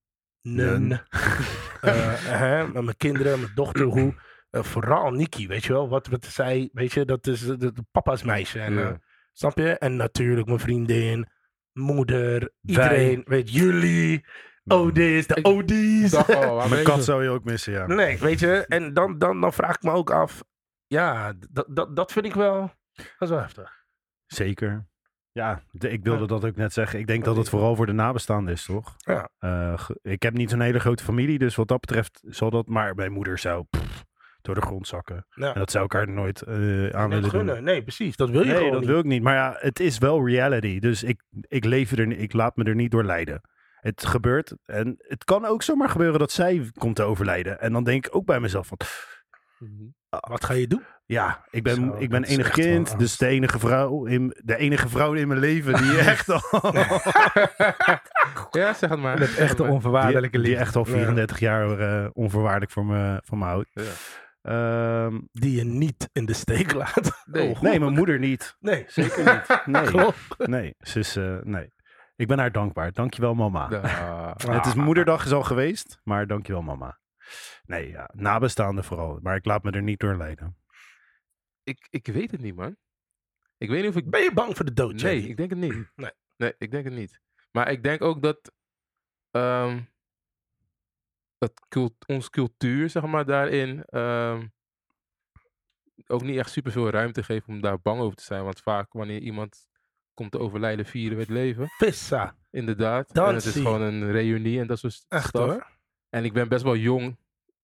[0.43, 0.91] nun,
[1.81, 4.15] eh, hè, met mijn kinderen, mijn dochter, hoe.
[4.51, 5.89] eh, vooral Niki, weet je wel?
[5.89, 8.61] Wat, wat zij, weet je, dat is de, de papa's meisje.
[8.61, 8.89] En, Ja.
[8.89, 8.95] eh,
[9.33, 9.79] snap je?
[9.79, 11.29] En natuurlijk mijn vriendin,
[11.73, 14.27] moeder, iedereen, weet jullie.
[14.67, 17.03] Odis, de waar ben Mijn kat zo?
[17.03, 17.87] zou je ook missen, ja.
[17.87, 20.43] Nee, weet je, en dan, dan, dan vraag ik me ook af,
[20.87, 22.61] ja, dat, dat, dat vind ik wel,
[22.93, 23.85] dat is wel heftig.
[24.27, 24.87] Zeker.
[25.33, 26.99] Ja, de- ik wilde dat ook net zeggen.
[26.99, 28.95] Ik denk dat het vooral voor de nabestaanden is, toch?
[28.97, 29.29] Ja.
[29.39, 32.67] Eh, ik heb niet zo'n hele grote familie, dus wat dat betreft zal dat...
[32.67, 34.05] Maar mijn moeder zou pff,
[34.43, 35.27] door de grond zakken.
[35.31, 35.53] Ja.
[35.53, 36.55] En dat zou ik haar nooit eh,
[36.89, 37.31] aan willen doen.
[37.31, 37.65] gunnen.
[37.65, 38.89] nee, precies, dat wil je Nee, gewoon dat niet.
[38.89, 39.23] wil ik niet.
[39.23, 40.79] Maar ja, het is wel reality.
[40.79, 43.41] Dus ik, ik leef er, ik laat me er niet door leiden.
[43.81, 44.55] Het gebeurt.
[44.65, 47.61] En het kan ook zomaar gebeuren dat zij komt te overlijden.
[47.61, 48.79] En dan denk ik ook bij mezelf van...
[49.59, 49.83] Mhm.
[50.09, 50.83] Wat ga je doen?
[51.13, 54.57] Ja, ik ben, Zo, ik ben enig wel kind, dus de enige vrouw in, de
[54.57, 56.41] enige vrouw in mijn leven die echt al,
[58.51, 59.19] ja, zeg het maar.
[59.19, 60.65] Het echte onvoorwaardelijke die, die liefde.
[60.65, 60.93] echt al Ja.
[60.93, 63.71] 34 jaar eh, onvoorwaardelijk voor me, van me houdt.
[63.73, 63.83] Ja.
[64.43, 67.23] Ehm, Die je niet in de steek laat.
[67.25, 67.49] Nee.
[67.51, 68.57] Oh, nee, mijn moeder niet.
[68.61, 68.85] nee.
[68.87, 69.61] Zeker niet.
[69.67, 70.47] Nee, Klopt.
[70.47, 71.73] nee, ze is, eh, nee.
[72.17, 72.93] Ik ben haar dankbaar.
[72.93, 73.67] Dankjewel mama.
[73.71, 74.35] Ja.
[74.57, 76.99] Het is moederdag is al geweest, maar dankjewel mama.
[77.65, 79.19] Nee, ja, nabestaanden vooral.
[79.23, 80.57] Maar ik laat me er niet door leiden.
[81.63, 82.77] Ik, ik weet het niet, man.
[83.59, 84.11] Ik weet niet of ik...
[84.11, 85.73] Ben je bang voor de dood, Nee, ik denk het niet.
[85.97, 86.11] Nee.
[86.37, 87.21] Nee, ik denk het niet.
[87.51, 88.53] Maar ik denk ook dat
[89.31, 89.81] ehm,
[91.39, 94.47] het cult, ons cultuur, zeg maar, daarin ehm,
[96.07, 98.45] ook niet echt superveel ruimte geeft om daar bang over te zijn.
[98.45, 99.69] Want vaak wanneer iemand
[100.15, 101.67] komt te overlijden, vieren we het leven.
[101.69, 102.37] Vissa.
[102.51, 103.15] Inderdaad.
[103.15, 105.45] Dan en het is gewoon een reunie en dat soort Echt stuff.
[105.45, 105.71] hoor.
[106.09, 107.17] En ik ben best wel jong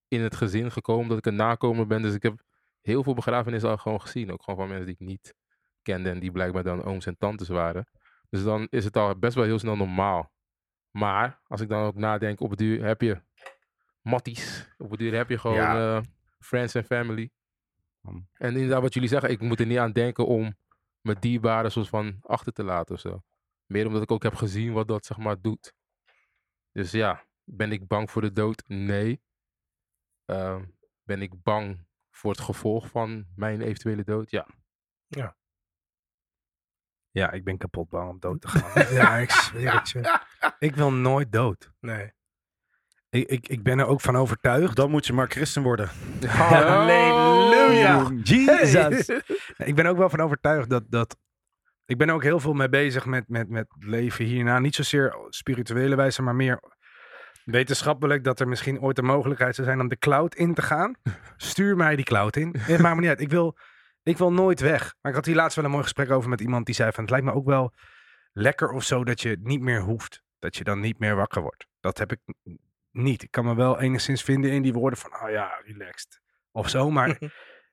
[0.09, 2.03] in het gezin gekomen, dat ik een nakomer ben.
[2.03, 2.43] Dus ik heb
[2.89, 4.33] heel veel begrafenissen al gewoon gezien.
[4.33, 5.35] Ook gewoon van mensen die ik niet
[5.83, 7.89] kende en die blijkbaar dan ooms en tantes waren.
[8.31, 10.33] Dus dan is het al best wel heel snel normaal.
[10.91, 13.23] Maar als ik dan ook nadenk, op het duur heb je
[14.03, 14.69] matties.
[14.79, 15.97] Op het duur heb je gewoon Ja.
[15.97, 16.03] eh,
[16.39, 17.31] friends en family.
[18.01, 18.29] Mm.
[18.33, 20.57] En inderdaad wat jullie zeggen, ik moet er niet aan denken om
[21.01, 23.23] mijn dierbaren soort van achter te laten of zo.
[23.67, 25.73] Meer omdat ik ook heb gezien wat dat zeg maar doet.
[26.73, 28.63] Dus ja, ben ik bang voor de dood?
[28.67, 29.21] Nee.
[30.25, 30.65] Ehm,
[31.03, 31.87] ben ik bang
[32.19, 34.31] voor het gevolg van mijn eventuele dood?
[34.31, 34.47] Ja.
[37.11, 38.95] Ja, ik ben kapot bang om dood te gaan.
[38.99, 40.21] ja, ik zweer het je.
[40.59, 41.73] Ik wil nooit dood.
[41.81, 42.13] Nee.
[43.11, 44.77] Ik, ik, ik ben er ook van overtuigd.
[44.77, 45.91] Dan moet je maar christen worden.
[46.27, 48.11] Halleluja.
[48.23, 49.09] Jesus.
[49.71, 51.17] Ik ben ook wel van overtuigd dat, dat.
[51.85, 54.59] Ik ben ook heel veel mee bezig met, met, met leven hierna.
[54.59, 56.61] Niet zozeer spirituele wijze, maar meer
[57.51, 58.25] wetenschappelijk.
[58.25, 60.95] Dat er misschien ooit een mogelijkheid zou zijn om de cloud in te gaan.
[61.37, 62.55] Stuur mij die cloud in.
[62.59, 63.21] Het niet.
[63.21, 63.57] Ik wil,
[64.03, 64.95] ik wil nooit weg.
[65.01, 67.03] Maar ik had hier laatst wel een mooi gesprek over met iemand die zei van...
[67.03, 67.73] Het lijkt me ook wel
[68.33, 70.23] lekker of zo dat je niet meer hoeft.
[70.39, 71.67] Dat je dan niet meer wakker wordt.
[71.81, 72.21] Dat heb ik
[72.91, 73.23] niet.
[73.23, 75.15] Ik kan me wel enigszins vinden in die woorden van...
[75.23, 76.21] Oh ja, relaxed.
[76.53, 77.19] Of zo, maar...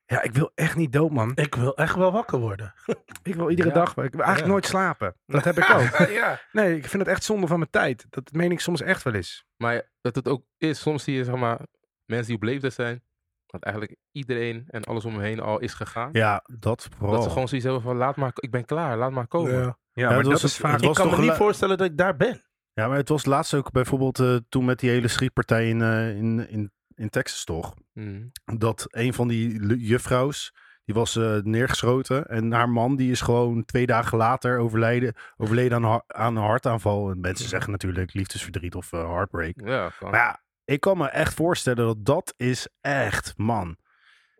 [0.08, 1.32] Ja, ik wil echt niet dood, man.
[1.36, 2.74] Ik wil echt wel wakker worden.
[3.24, 3.74] Ik wil iedere Ja.
[3.74, 4.48] dag, ik wil eigenlijk Ja.
[4.48, 5.16] nooit slapen.
[5.26, 6.08] Dat heb ik ook.
[6.22, 6.40] ja.
[6.52, 8.06] Nee, ik vind het echt zonde van mijn tijd.
[8.10, 9.46] Dat meen ik soms echt wel eens.
[9.58, 11.60] Maar dat het ook is, soms zie je zeg maar
[12.06, 13.04] mensen die op leeftijd zijn,
[13.46, 16.10] dat eigenlijk iedereen en alles om me heen al is gegaan.
[16.12, 17.14] Ja, dat vooral.
[17.16, 19.78] Dat ze gewoon zoiets hebben van, laat maar, ik ben klaar, laat maar komen.
[19.94, 20.10] Ja.
[20.10, 20.82] Maar dat het- is vaak...
[20.82, 22.44] Ik kan me niet voorstellen dat ik daar ben.
[22.74, 26.16] Ja, maar het was laatst ook bijvoorbeeld eh, toen met die hele schietpartij in, eh,
[26.16, 27.74] in, in, in Texas toch.
[27.94, 28.24] Mhm.
[28.58, 30.54] Dat een van die juffrouws,
[30.86, 32.26] die was eh, neergeschoten.
[32.26, 37.12] En haar man die is gewoon twee dagen later overleden, overleden aan, een hartaanval.
[37.12, 39.54] En mensen zeggen natuurlijk liefdesverdriet of eh, heartbreak.
[39.56, 39.92] Ja.
[40.00, 43.78] Maar ja, ik kan me echt voorstellen dat dat is echt, man.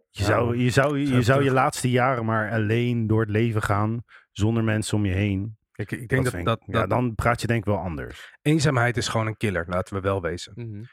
[0.10, 3.30] Je Ja, zou je, zou, je, zou zou je laatste jaren maar alleen door het
[3.30, 5.58] leven gaan, zonder mensen om je heen.
[5.76, 8.34] Ik, ik denk dat, vind dat, dan praat je denk ik wel anders.
[8.42, 9.66] eenzaamheid is gewoon een killer.
[9.68, 10.52] Laten we wel wezen.
[10.56, 10.84] Mhm.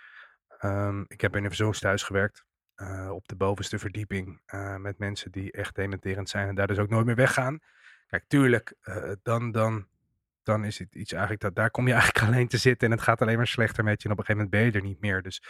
[0.63, 2.45] Ehm, ik heb in een verzorgingstehuis gewerkt.
[2.75, 4.41] eh, op de bovenste verdieping.
[4.47, 6.49] eh, met mensen die echt dementerend zijn.
[6.49, 7.59] En daar dus ook nooit meer weggaan.
[8.07, 8.75] Kijk, tuurlijk.
[8.81, 9.87] eh, dan, dan,
[10.43, 12.89] dan is het iets eigenlijk dat daar kom je eigenlijk alleen te zitten.
[12.89, 14.09] En het gaat alleen maar slechter met je.
[14.09, 15.23] En op een gegeven moment ben je er niet meer.
[15.23, 15.43] Dus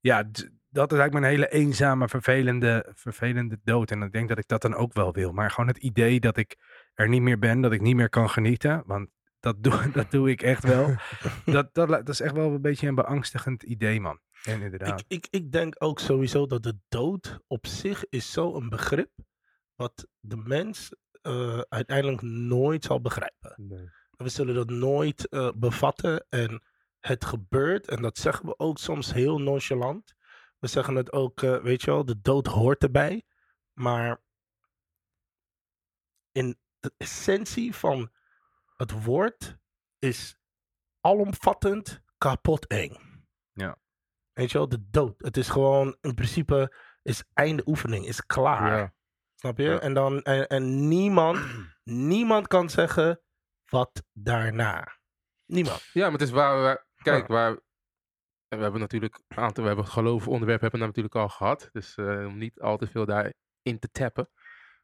[0.00, 0.22] ja,
[0.68, 3.90] dat is eigenlijk mijn hele eenzame, vervelende, vervelende dood.
[3.90, 5.32] En ik denk dat ik dat dan ook wel wil.
[5.32, 6.56] Maar gewoon het idee dat ik
[6.94, 7.60] er niet meer ben.
[7.60, 8.82] Dat ik niet meer kan genieten.
[8.86, 9.08] Want
[9.40, 10.94] dat doe, dat doe ik echt wel.
[11.44, 14.20] dat, dat is echt wel een beetje een beangstigend idee, man.
[14.48, 15.00] En inderdaad.
[15.00, 19.10] Ik, ik, ik denk ook sowieso dat de dood op zich is zo een begrip
[19.74, 23.54] wat de mens eh, uiteindelijk nooit zal begrijpen.
[23.56, 23.90] Nee.
[24.10, 26.62] We zullen dat nooit eh, bevatten en
[27.00, 30.14] het gebeurt en dat zeggen we ook soms heel nonchalant.
[30.58, 33.24] We zeggen het ook, eh, weet je wel, de dood hoort erbij.
[33.72, 34.22] Maar
[36.32, 38.10] in de essentie van
[38.76, 39.58] het woord
[39.98, 40.36] is
[41.00, 42.96] alomvattend kapot eng.
[43.52, 43.78] Ja.
[44.38, 45.14] Weet je wel, de dood.
[45.18, 48.78] Het is gewoon, in principe, is einde oefening, is klaar.
[48.78, 48.94] Ja.
[49.34, 49.64] Snap je?
[49.64, 49.80] Ja.
[49.80, 51.38] En, dan, en, en niemand,
[52.14, 53.20] niemand kan zeggen
[53.64, 54.98] wat daarna.
[55.44, 55.90] Niemand.
[55.92, 57.54] ja, maar het is waar we, kijk, waar,
[58.48, 61.68] we hebben natuurlijk een aantal, we hebben geloof onderwerp hebben we natuurlijk al gehad.
[61.72, 64.28] Dus eh, om niet al te veel daarin te tappen.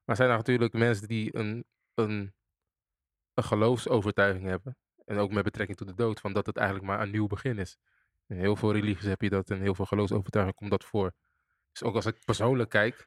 [0.04, 1.64] Maar zijn er natuurlijk mensen die een,
[1.94, 2.34] een,
[3.34, 4.76] een geloofsovertuiging hebben.
[5.04, 7.58] En ook met betrekking tot de dood, van dat het eigenlijk maar een nieuw begin
[7.58, 7.78] is.
[8.26, 11.12] In heel veel religies heb je dat en heel veel geloofsovertuigingen komt dat voor.
[11.72, 13.06] Dus ook als ik persoonlijk kijk,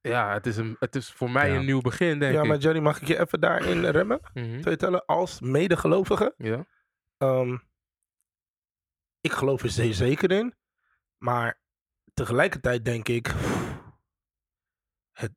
[0.00, 1.56] ja, het is, een, het is voor mij Ja.
[1.56, 2.48] een nieuw begin, denk Ja, ik.
[2.48, 4.20] maar Johnny, mag ik je even daarin remmen?
[4.34, 4.46] Mhm.
[4.60, 6.66] Zou je tellen, als medegelovige, Ja.
[7.18, 7.56] ehm,
[9.20, 10.54] ik geloof er zeer zeker in.
[11.18, 11.60] Maar
[12.14, 13.34] tegelijkertijd denk ik...
[15.12, 15.32] Het,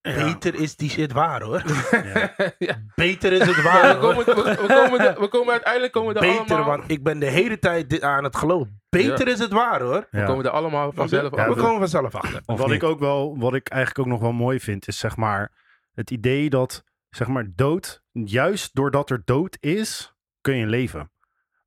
[0.00, 1.62] beter is die shit waar hoor.
[1.90, 2.34] Ja.
[2.58, 2.82] ja.
[2.94, 4.00] Beter is het we, waar hoor.
[4.00, 7.18] komen, we, we komen we komen uiteindelijk komen we er Beter, allemaal, want ik ben
[7.18, 8.82] de hele tijd dit aan het geloven.
[8.88, 10.06] Beter is het waar hoor.
[10.10, 11.56] we komen er allemaal vanzelf we achter.
[11.56, 12.42] komen vanzelf achter.
[12.46, 12.76] Of wat niet?
[12.76, 15.52] ik ook wel, wat ik eigenlijk ook nog wel mooi vind, is zeg maar
[15.94, 21.12] het idee dat zeg maar dood, juist doordat er dood is, kun je leven.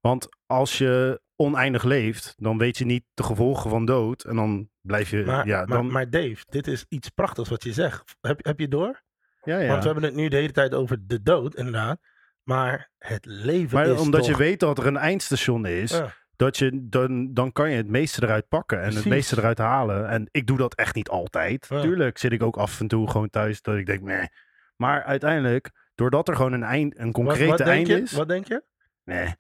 [0.02, 4.70] Want als je oneindig leeft, dan weet je niet de gevolgen van dood en dan
[4.82, 8.16] blijf je, Maar, ja, dan, maar Dave, dit is iets prachtigs wat je zegt.
[8.22, 9.02] Heb, heb je door?
[9.44, 9.68] ja, ja.
[9.68, 12.00] Want we hebben het nu de hele tijd over de dood, inderdaad.
[12.44, 14.30] Maar het leven Maar is omdat toch...
[14.30, 16.14] je weet dat er een eindstation is, Ja.
[16.36, 20.08] dat je, dan, dan kan je het meeste eruit pakken en het meeste eruit halen.
[20.10, 21.66] En ik doe dat echt niet altijd.
[21.70, 21.82] Ja.
[21.82, 24.28] Tuurlijk zit ik ook af en toe gewoon thuis dat ik denk, nee.
[24.76, 28.02] Maar uiteindelijk, doordat er gewoon een, eind, een concrete wat einde je?
[28.02, 28.64] is, Wat denk je?
[29.04, 29.34] nee,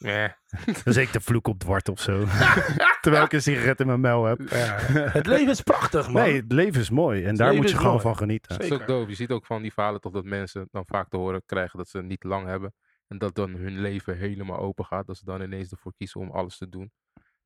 [0.00, 0.28] Nee.
[0.84, 2.24] dan zit ik de vloek op dwart of zo.
[3.00, 4.38] Terwijl ik een sigaret in mijn mel heb.
[5.18, 6.22] het leven is prachtig, man.
[6.22, 8.02] Nee, het leven is mooi en daar moet je gewoon mooi.
[8.02, 8.58] van genieten.
[8.58, 9.08] Dat is ook doof.
[9.08, 11.88] Je ziet ook van die verhalen toch dat mensen dan vaak te horen krijgen dat
[11.88, 12.74] ze niet lang hebben.
[13.08, 15.06] En dat dan hun leven helemaal open gaat.
[15.06, 16.92] Dat ze dan ineens ervoor kiezen om alles te doen.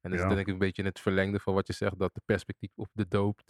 [0.00, 0.28] En dat is Ja.
[0.28, 1.98] denk ik een beetje in het verlengde van wat je zegt.
[1.98, 3.44] Dat de perspectief op de dood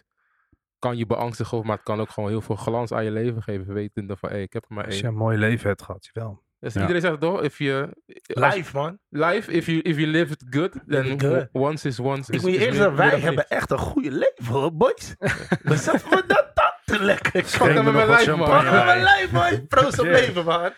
[0.79, 1.67] kan je beangstigen.
[1.67, 3.75] Maar het kan ook gewoon heel veel glans aan je leven geven.
[3.75, 5.11] Wetende van, hé, ik heb er maar Als je één.
[5.13, 6.43] een mooi leven hebt gehad, wel.
[6.65, 6.81] Dus Ja.
[6.81, 7.43] iedereen zegt toch?
[7.43, 7.89] If you,
[8.27, 8.99] Live, man.
[9.11, 11.49] life, if you, if you live it good, then good.
[11.53, 12.31] once is once.
[12.33, 15.15] Ik is, moet je is eerst zeggen, wij hebben echt een goede leven, hoor, boys.
[15.63, 17.33] Beseffen we dat dat te lekker?
[17.33, 18.39] Pak Schenk hem me met mijn lijf, man.
[18.39, 18.79] Pak champagne.
[18.79, 19.67] me mijn lijf, man.
[19.67, 20.71] Proost op leven, man.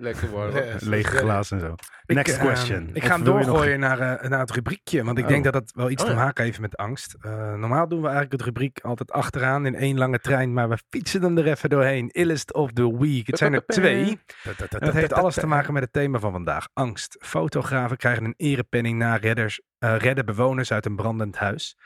[0.00, 0.54] Lekker.
[0.64, 0.82] Yes.
[0.82, 1.74] Lege glas en zo.
[2.06, 2.90] Next Ik, eh, question.
[2.92, 5.04] ik ga hem nog- doorgooien naar, eh, naar het rubriekje.
[5.04, 5.30] Want ik Oh.
[5.30, 7.16] denk dat dat wel iets Oh, te maken heeft met angst.
[7.20, 10.52] Eh, normaal doen we eigenlijk het rubriek altijd achteraan in één lange trein.
[10.52, 12.08] Maar we fietsen hem er even doorheen.
[12.08, 13.26] Illest of the week.
[13.26, 14.20] Het zijn er twee.
[14.44, 16.68] En dat heeft alles te maken met het thema van vandaag.
[16.72, 17.16] Angst.
[17.20, 21.76] Fotografen krijgen een erepenning na redders, eh, redden bewoners uit een brandend huis.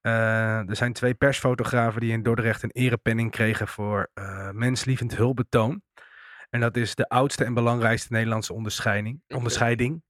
[0.00, 5.82] Eh, er zijn twee persfotografen die in Dordrecht een erepenning kregen voor eh, menslievend hulpbetoon.
[6.50, 9.22] En dat is de oudste en belangrijkste Nederlandse onderscheiding.
[9.28, 10.02] onderscheiding.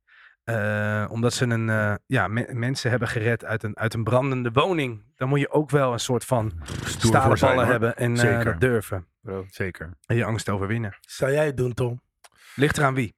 [0.44, 4.50] Eh, omdat ze een, eh, ja, me- mensen hebben gered uit een, uit een brandende
[4.52, 5.02] woning.
[5.16, 6.52] Dan moet je ook wel een soort van
[6.84, 7.66] Stoer stalen ballen hoor.
[7.70, 8.44] hebben en eh, Zeker.
[8.44, 9.06] dat durven.
[9.20, 9.44] Bro.
[9.50, 9.90] Zeker.
[10.06, 10.96] En je angst overwinnen.
[11.00, 12.02] Zou jij het doen, Tom?
[12.54, 13.14] Ligt eraan wie?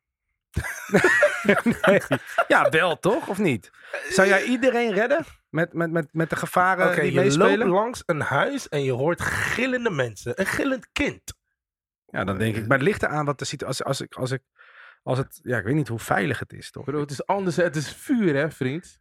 [1.86, 2.00] nee.
[2.48, 3.28] Ja, wel toch?
[3.28, 3.70] Of niet?
[4.08, 5.24] Zou jij iedereen redden?
[5.50, 7.68] Met, met, met, met de gevaren Oké, die je loopt meespelen?
[7.68, 10.40] langs een huis en je hoort gillende mensen.
[10.40, 11.34] Een gillend kind.
[12.12, 12.66] Ja, dan denk ik.
[12.66, 13.84] Maar het ligt eraan wat de situatie...
[13.84, 14.42] Als, ik, als, ik,
[15.02, 15.40] als het...
[15.42, 16.84] Ja, ik weet niet hoe veilig het is, toch?
[16.84, 17.56] Bro, het is anders.
[17.56, 19.00] Het is vuur, hè, vriend.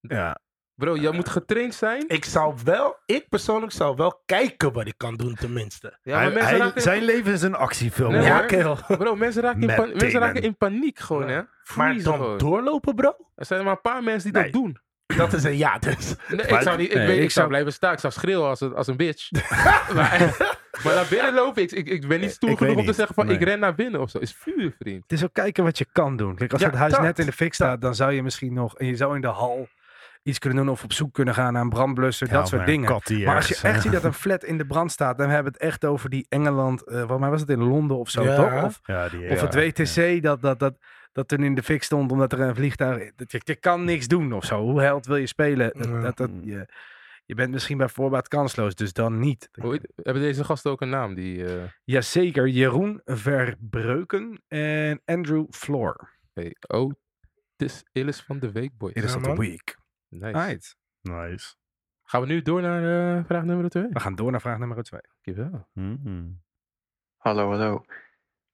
[0.00, 0.38] Ja.
[0.74, 2.04] Bro, jij moet getraind zijn.
[2.08, 5.98] Ik zou wel, ik persoonlijk zou wel kijken wat ik kan doen tenminste.
[6.02, 8.12] Ja, maar Hij- mensen hij- raken in- zijn leven is een actiefilm.
[8.12, 8.22] Nee.
[8.22, 8.78] Ja, kerel.
[8.86, 11.40] Bro, mensen raken, in, pan- mensen raken in paniek gewoon, hè.
[11.76, 12.38] Maar dan gewoon.
[12.38, 13.16] doorlopen, bro?
[13.34, 14.50] Er zijn maar een paar mensen die Nee.
[14.50, 14.78] dat doen.
[15.16, 16.14] Dat is een ja dus.
[16.28, 17.92] Nee, ik zou, niet, ik, nee, weet, ik, ik zou zou- blijven staan.
[17.92, 19.30] Ik zou schreeuwen als een, als een bitch.
[19.94, 20.36] maar,
[20.84, 23.14] maar naar binnen lopen, ik, ik, ik ben niet stoer Ik genoeg om te zeggen
[23.14, 23.34] van Nee.
[23.36, 24.18] ik ren naar binnen of zo.
[24.18, 25.02] Is vuur, vriend.
[25.02, 26.34] Het is ook kijken wat je kan doen.
[26.34, 28.52] Kijk, als Ja, het huis dat, net in de fik staat, dan zou je misschien
[28.52, 28.76] nog...
[28.78, 29.68] En je zou in de hal
[30.22, 32.26] iets kunnen doen of op zoek kunnen gaan naar een brandblusser.
[32.26, 33.00] Ja, dat soort dingen.
[33.24, 35.52] Maar als je echt eh, ziet dat een flat in de brand staat, dan hebben
[35.52, 38.22] we het echt over die Engeland, eh volgens mij was het in Londen of zo,
[38.22, 38.36] Ja.
[38.36, 38.64] toch?
[38.64, 40.74] Of, die, het WTC dat, dat, dat,
[41.12, 43.10] dat toen in de fik stond omdat er een vliegtuig...
[43.16, 44.60] Dat je, je kan niks doen of zo.
[44.60, 45.72] Hoe held wil je spelen?
[45.76, 46.66] Dat, dat, dat, je,
[47.28, 49.48] je bent misschien bij voorbaat kansloos, dus dan niet.
[49.60, 51.14] Hoe hebben deze gasten ook een naam?
[51.14, 56.18] Die, eh, Jazeker, Jeroen Verbreuken en Andrew Floor.
[56.32, 56.90] hey, oh,
[57.56, 58.92] het is Illis van de Week, boys.
[58.92, 59.38] It is Ja, of the man.
[59.38, 59.78] week.
[60.08, 60.38] Nice.
[60.38, 60.76] Right.
[61.00, 61.54] Nice.
[62.02, 63.86] Gaan we nu door naar eh, vraag nummer twee?
[63.90, 65.00] We gaan door naar vraag nummer twee.
[65.20, 65.68] Dankjewel.
[65.72, 66.42] Mm.
[67.16, 67.84] Hallo, hallo.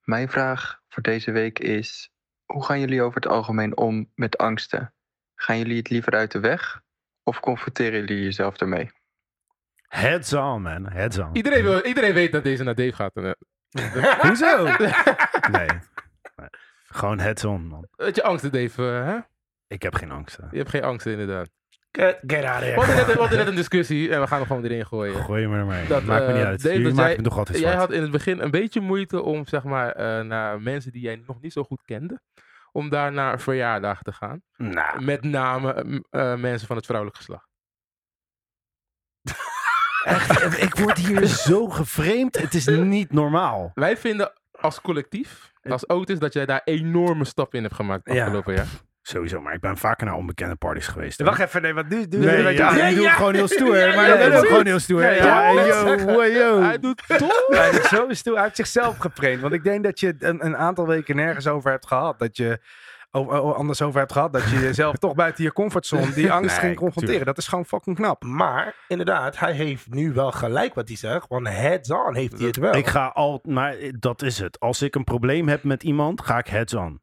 [0.00, 2.10] Mijn vraag voor deze week is:
[2.44, 4.94] hoe gaan jullie over het algemeen om met angsten?
[5.34, 6.82] Gaan jullie het liever uit de weg
[7.24, 8.90] of confronteren jullie jezelf ermee?
[9.88, 10.88] Heads on, man.
[10.88, 11.28] Heads on.
[11.32, 13.16] Iedereen, wil, iedereen weet dat deze naar Dave gaat.
[13.16, 13.30] Eh,
[14.26, 14.64] Hoezo?
[15.50, 15.66] Nee.
[16.36, 16.48] Nee.
[16.86, 17.86] Gewoon heads on, man.
[17.96, 18.82] Weet je angsten, Dave?
[18.88, 19.18] eh, hè?
[19.66, 20.36] Ik heb geen angst.
[20.36, 20.44] hè.
[20.50, 21.48] Je hebt geen angst, inderdaad.
[21.92, 23.18] Get, get out of We hadden, net, we here.
[23.20, 25.24] hadden net een discussie en we gaan hem gewoon erin gooien.
[25.24, 25.86] Gooi je me ermee.
[25.86, 26.62] Dat, Maakt me eh, niet uit.
[26.62, 27.86] Dave, Jullie jij- me toch altijd Jij zwart.
[27.86, 31.22] had in het begin een beetje moeite om, zeg maar, eh, naar mensen die jij
[31.26, 32.20] nog niet zo goed kende,
[32.74, 34.42] om daar naar een verjaardag te gaan.
[34.56, 37.48] Nou, Met name eh, mensen van het vrouwelijk geslacht.
[40.04, 42.38] echt, ik word hier zo geframed.
[42.38, 43.70] Het is niet normaal.
[43.74, 48.22] Wij vinden als collectief, als Otis, dat jij daar enorme stappen in hebt gemaakt Ja.
[48.22, 48.68] afgelopen jaar.
[49.06, 51.18] Sowieso, maar ik ben vaker naar onbekende parties geweest.
[51.18, 51.24] hè.
[51.24, 52.06] Wacht even, nee, wat nu?
[52.08, 53.76] nu Nee, ja, ja, doe het gewoon heel stoer.
[53.78, 54.48] Ja, maar ja, dat is ja, ook ja.
[54.48, 55.02] gewoon heel stoer.
[55.02, 55.84] Ja, Ja, ja, hey, ja.
[55.84, 56.62] yo, wow, yo.
[56.62, 57.46] Hij doet top!
[57.50, 58.34] Hij is zo stoer.
[58.34, 59.40] Hij heeft zichzelf gepraind.
[59.40, 62.18] Want ik denk dat je het een, een aantal weken nergens over hebt gehad.
[62.18, 62.58] Dat je
[63.10, 64.32] anders over hebt gehad.
[64.32, 67.06] Dat je jezelf toch buiten je comfortzone die angst Nee, ging confronteren.
[67.06, 67.26] tuurlijk.
[67.26, 68.22] Dat is gewoon fucking knap.
[68.22, 71.28] Maar inderdaad, hij heeft nu wel gelijk wat hij zegt.
[71.28, 72.74] Want heads-on heeft hij het wel.
[72.74, 74.60] Ik ga al, maar dat is het.
[74.60, 77.02] Als ik een probleem heb met iemand, ga ik heads on.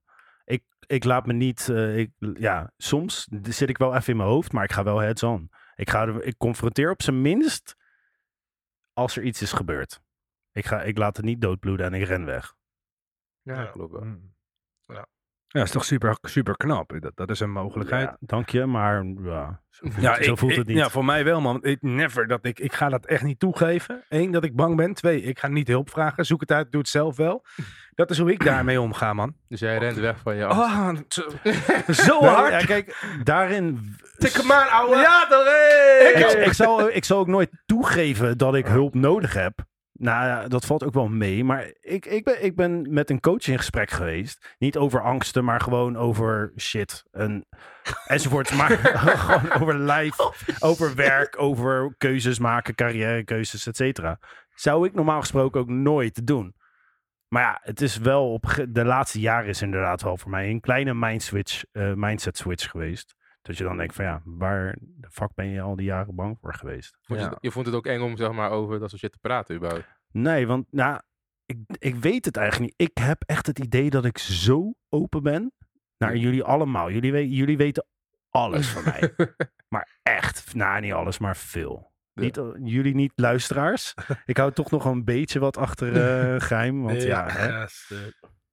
[0.92, 4.52] Ik, laat me niet, eh, ik, ja, soms zit ik wel even in mijn hoofd,
[4.52, 5.50] maar ik ga wel heads on.
[5.76, 7.76] Ik, ga, er- ik confronteer op zijn minst
[8.94, 10.02] als er iets is gebeurd.
[10.52, 12.56] Ik, ga, ik laat het niet doodbloeden en ik ren weg.
[13.42, 13.66] Ja, Ja.
[13.66, 14.31] klopt wel.
[15.54, 16.94] Ja, dat is toch super, super knap.
[17.00, 18.10] Dat, dat is een mogelijkheid.
[18.10, 20.78] Ja, dank je, maar ja, zo voelt, Ja, zo ik- voelt ik- het niet.
[20.78, 21.64] Ja, voor mij wel, man.
[21.64, 24.04] Ik, never dat ik, ik ga dat echt niet toegeven.
[24.10, 24.94] Eén, dat ik bang ben.
[24.94, 26.26] Twee, ik ga niet hulp vragen.
[26.26, 27.46] Zoek het uit, doe het zelf wel.
[27.96, 29.36] Dat is hoe ik daarmee omga, man.
[29.48, 31.20] Dus jij rent weg van je angst.
[31.24, 31.30] Oh,
[32.06, 32.52] zo, hard.
[32.52, 34.96] ja, kijk, daarin Tik hem aan, ouwe.
[34.96, 36.12] Ja, hey!
[36.14, 39.60] ik, ik, zou, ik zou ook nooit toegeven dat ik hulp nodig heb.
[40.02, 41.44] Nou, ja, dat valt ook wel mee.
[41.44, 44.56] Maar ik, ik, ben, ik ben met een coach in gesprek geweest.
[44.58, 47.04] Niet over angsten, maar gewoon over shit.
[47.12, 47.46] En,
[48.06, 48.52] enzovoort.
[48.56, 48.70] maar
[49.18, 54.20] gewoon over life, over werk, over keuzes maken, carrièrekeuzes, et cetera.
[54.54, 56.56] Zou ik normaal gesproken ook nooit doen.
[57.28, 60.60] Maar ja, het is wel op de laatste jaren is inderdaad wel voor mij een
[60.60, 63.16] kleine mind switch, eh, mindset switch geweest.
[63.42, 66.38] Dat je dan denkt van ja, waar de fuck ben je al die jaren bang
[66.42, 66.98] voor geweest?
[67.02, 67.38] Vond je, Ja.
[67.42, 69.86] je vond het ook eng om zeg maar, over dat soort shit te praten überhaupt.
[70.12, 71.00] Nee, want nou,
[71.46, 72.90] ik, ik weet het eigenlijk niet.
[72.90, 75.52] Ik heb echt het idee dat ik zo open ben
[75.98, 76.92] naar jullie allemaal.
[76.92, 77.86] Jullie, we- jullie weten
[78.30, 79.14] alles van mij.
[79.74, 81.92] maar echt, nou niet alles, maar veel.
[82.14, 82.22] Ja.
[82.22, 83.94] Niet, jullie niet luisteraars.
[84.26, 85.96] ik hou toch nog een beetje wat achter
[86.34, 86.82] eh, geheim.
[86.82, 87.48] Want ja, hè.
[87.64, 87.68] eh.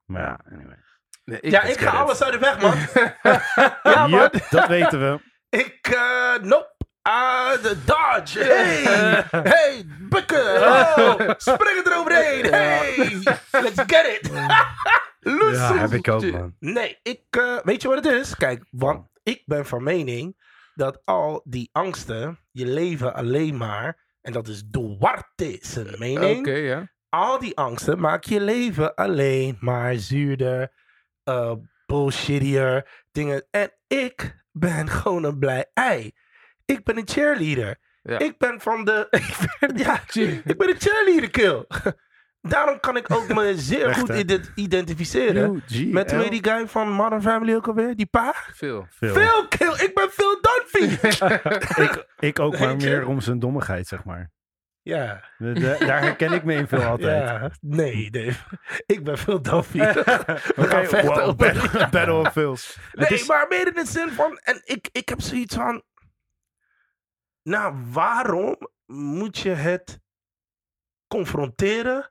[0.05, 0.77] maar ja, anyway.
[1.29, 2.77] Nee, ja, ik ga alles uit de weg, man.
[3.95, 4.21] ja, man.
[4.21, 5.21] Yep, dat weten we.
[5.49, 6.77] Ik, eh, nope.
[7.03, 8.45] Ah, de dodge.
[8.45, 9.43] Hey.
[9.43, 10.63] hey, bukken.
[10.63, 12.45] Oh, spring er overheen.
[12.45, 12.97] Hey,
[13.51, 14.31] let's get it.
[15.53, 16.55] Ja, heb ik ook, man.
[16.59, 18.37] Nee, ik, eh, weet je wat het is?
[18.37, 20.37] Kijk, want ik ben van mening
[20.75, 26.55] dat al die angsten je leven alleen maar, en dat is Duarte zijn mening, Oké,
[26.55, 26.91] ja.
[27.09, 30.73] al die angsten maken je leven alleen maar zuurder,
[31.29, 31.53] eh
[31.87, 33.47] bullshittier, dingen.
[33.51, 36.13] En ik ben gewoon een blij ei.
[36.65, 37.79] Ik ben een cheerleader.
[38.03, 38.19] Ja.
[38.19, 39.07] Ik ben van de...
[39.85, 40.01] ja,
[40.45, 41.65] ik ben een cheerleader kill.
[42.41, 45.63] Daarom kan ik ook me zeer Echt, goed ident- identificeren.
[45.91, 47.97] Met hoe heet die guy van Modern Family ook alweer?
[47.97, 48.35] Die pa?
[48.53, 48.87] Veel.
[48.91, 49.15] Veel.
[49.15, 49.73] Phil Kill.
[49.73, 51.09] Ik ben Phil Dunphy.
[51.83, 54.31] Ik, ik ook maar meer om zijn dommigheid, zeg maar.
[54.89, 55.25] Ja.
[55.39, 57.29] De- de- daar herken ik me in veel altijd.
[57.29, 57.51] ja.
[57.61, 58.45] Nee, Dave.
[58.87, 59.81] Ik ben Phil Dunphy.
[59.89, 60.03] Oké,
[60.57, 62.79] gaan vechten wow, battle, battle of Phils.
[62.93, 64.39] Nee, maar meer in de zin van...
[64.39, 65.83] En ik, ik heb zoiets van...
[67.43, 70.01] Nou, waarom moet je het
[71.07, 72.11] confronteren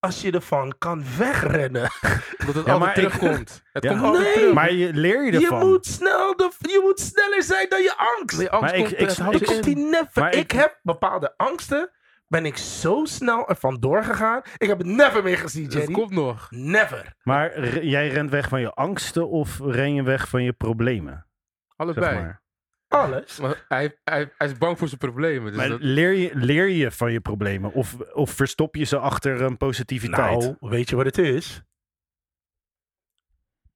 [0.00, 1.90] als je ervan kan wegrennen?
[2.38, 3.62] Omdat het Ja, altijd terugkomt.
[3.72, 3.90] Het Ja.
[3.90, 4.32] komt altijd Nee.
[4.32, 4.54] terug.
[4.54, 5.68] Maar je, leer je Je ervan?
[5.68, 8.50] moet, snel de, je moet sneller zijn dan je angst.
[8.60, 9.74] Maar ik- komt, ik- het houdt ik- je Ik, in.
[9.74, 10.08] die never.
[10.22, 11.90] Maar ik, ik- heb bepaalde angsten.
[12.28, 14.42] Ben ik zo snel ervan doorgegaan.
[14.56, 15.92] Ik heb het never meer gezien, Het Jerry.
[15.92, 16.50] komt nog.
[16.50, 17.14] Never.
[17.22, 21.12] Maar jij rent weg van je angsten of ren je weg van je problemen?
[21.12, 22.20] Zeg Allebei.
[22.20, 22.44] maar.
[22.88, 23.40] Alles.
[23.40, 25.46] Maar hij, hij, hij is bang voor zijn problemen.
[25.46, 28.98] Dus Maar dat, leer, je, leer je van je problemen of, of verstop je ze
[28.98, 30.40] achter een positiviteit?
[30.40, 31.62] Nou, weet je wat het is?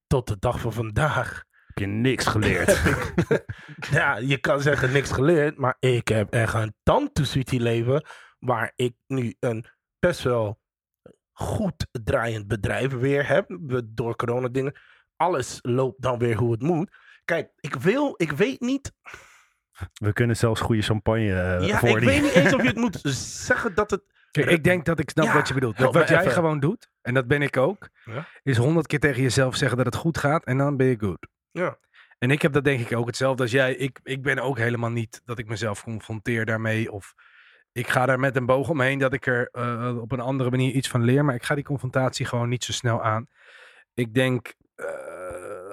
[0.07, 1.45] Tot de dag van vandaag.
[1.67, 2.81] Heb je niks geleerd?
[3.91, 5.57] Ja, je kan zeggen niks geleerd.
[5.59, 8.05] Maar ik heb echt een tandtoesweetie leven.
[8.41, 9.65] Waar ik nu een
[9.99, 10.61] best wel
[11.33, 13.59] goed draaiend bedrijf weer heb.
[13.87, 14.75] Door corona dingen.
[15.17, 16.91] Alles loopt dan weer hoe het moet.
[17.25, 18.93] Kijk, ik wil, ik weet niet.
[19.95, 22.07] We kunnen zelfs goede champagne eh, Ja, voor ik die.
[22.09, 24.03] weet niet eens of je het moet zeggen dat het.
[24.31, 25.79] Kijk, ik denk dat ik snap Ja, wat je bedoelt.
[25.79, 26.33] Dat wat jij even.
[26.33, 28.27] gewoon doet, en dat ben ik ook, Ja.
[28.43, 31.27] is honderd keer tegen jezelf zeggen dat het goed gaat en dan ben je goed.
[31.51, 31.79] Ja.
[32.19, 33.75] En ik heb dat denk ik ook hetzelfde als jij.
[33.75, 37.15] Ik, ik ben ook helemaal niet dat ik mezelf confronteer daarmee of
[37.73, 40.73] ik ga daar met een boog omheen dat ik er eh, op een andere manier
[40.73, 43.27] iets van leer, maar ik ga die confrontatie gewoon niet zo snel aan.
[43.95, 44.87] Ik denk, eh,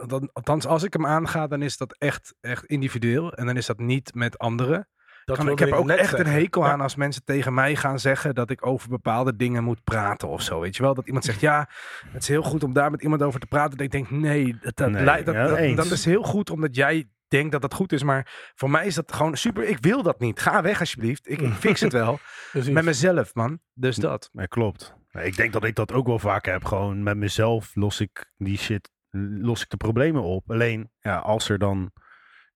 [0.06, 3.66] dat, althans als ik hem aanga, dan is dat echt, echt individueel en dan is
[3.66, 4.90] dat niet met anderen.
[5.26, 6.20] dat Kan, ik heb ook echt zeggen.
[6.20, 9.84] een hekel aan als mensen tegen mij gaan zeggen dat ik over bepaalde dingen moet
[9.84, 10.60] praten of zo.
[10.60, 10.94] Weet je wel?
[10.94, 11.70] Dat iemand zegt, ja,
[12.08, 13.78] het is heel goed om daar met iemand over te praten.
[13.78, 15.24] Dat ik denk, nee, dat, dat, Nee,
[15.70, 18.04] ja, dat is heel goed omdat jij denkt dat dat goed is.
[18.04, 19.64] Maar voor mij is dat gewoon super.
[19.64, 20.40] Ik wil dat niet.
[20.40, 21.30] Ga weg alsjeblieft.
[21.30, 22.20] Ik, ik fix het wel.
[22.72, 23.60] Met mezelf, man.
[23.74, 24.30] Dus dat.
[24.34, 24.96] Ja, klopt.
[25.12, 26.66] Ik denk dat ik dat ook wel vaker heb.
[26.66, 28.92] Gewoon met mezelf los ik die shit,
[29.40, 30.52] los ik de problemen op.
[30.52, 31.92] Alleen, ja, als er dan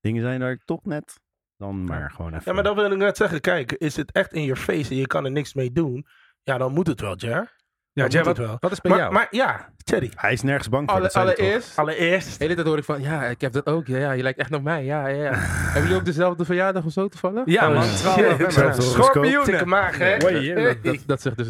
[0.01, 1.19] dingen zijn waar ik toch net,
[1.57, 2.43] dan maar gewoon even.
[2.45, 3.41] Ja, maar dat wil ik net zeggen.
[3.41, 6.07] Kijk, is het echt in je face en je kan er niks mee doen.
[6.43, 7.59] Ja, dan moet het wel, Jer.
[7.93, 8.57] Ja, moet wat, het wel.
[8.59, 9.13] wat is bij Maar, jou?
[9.13, 10.11] maar ja, Thierry.
[10.15, 10.97] Hij is nergens bang voor.
[10.99, 12.37] Alle, dat allereerst, Allereerst.
[12.37, 13.87] de hele tijd hoor ik van, ja, ik heb dat ook.
[13.87, 14.83] Ja, ja je lijkt echt op mij.
[14.83, 15.31] Ja, ja, ja.
[15.35, 17.45] Hebben jullie ook dezelfde verjaardag of zo toevallig?
[17.45, 17.83] ja, Oh, man.
[17.83, 17.97] shit.
[17.97, 18.45] 12 november.
[18.45, 19.03] Hetzelfde horoscoop.
[19.05, 19.43] Schorpioenen.
[19.43, 20.17] Tikke maag, hè?
[20.17, 21.47] Dat, dat, dat zegt dus.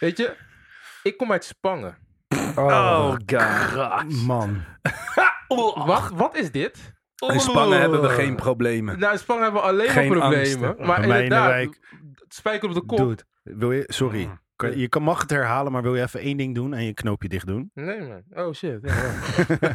[0.00, 0.34] Weet je,
[1.02, 1.96] ik kom uit Spangen.
[2.56, 3.44] Oh, god.
[3.72, 4.22] god.
[4.26, 4.62] Man.
[5.86, 6.92] Wat, wat is dit?
[7.32, 8.98] In Spangen hebben we geen problemen.
[8.98, 10.66] Nou, in Spangen hebben we alleen Geen maar problemen.
[10.68, 10.86] angsten.
[10.86, 11.68] Maar inderdaad,
[12.28, 12.98] spijker op de kop.
[12.98, 14.30] Dude, wil je, sorry.
[14.70, 16.94] Kan- Je kan, mag het herhalen, maar wil je even één ding doen en je
[16.94, 17.70] knoopje dicht doen?
[17.74, 18.22] Nee, man.
[18.30, 18.78] Oh shit.
[18.82, 19.14] Ja,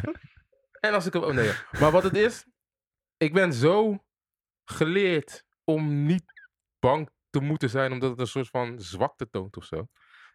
[0.80, 1.22] en als ik hem.
[1.22, 1.50] Oh nee.
[1.80, 2.46] Maar wat het is,
[3.16, 4.04] ik ben zo
[4.64, 6.24] geleerd om niet
[6.78, 9.76] bang te moeten zijn, omdat het een soort van zwakte toont of zo.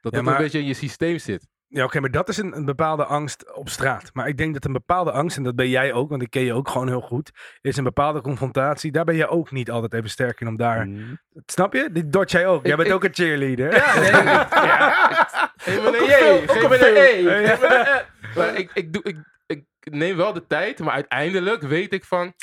[0.01, 1.47] Dat het maar- een beetje in je systeem zit.
[1.76, 4.09] Ja, oké, maar dat is een, een bepaalde angst op straat.
[4.13, 6.41] Maar ik denk dat een bepaalde angst, en dat ben jij ook, want ik ken
[6.41, 8.91] je ook gewoon heel goed, is een bepaalde confrontatie.
[8.91, 10.88] Daar ben je ook niet altijd even sterk in om daar...
[10.88, 11.19] Mm.
[11.45, 11.89] Snap je?
[11.91, 12.61] Dit dodge jij ook.
[12.63, 13.76] Jij Ik- bent ik- ook een cheerleader.
[13.76, 14.11] Ja, nee.
[14.69, 15.53] ja.
[18.36, 22.34] Maar ik, ik, doe, ik, ik neem wel de tijd, maar uiteindelijk weet ik van...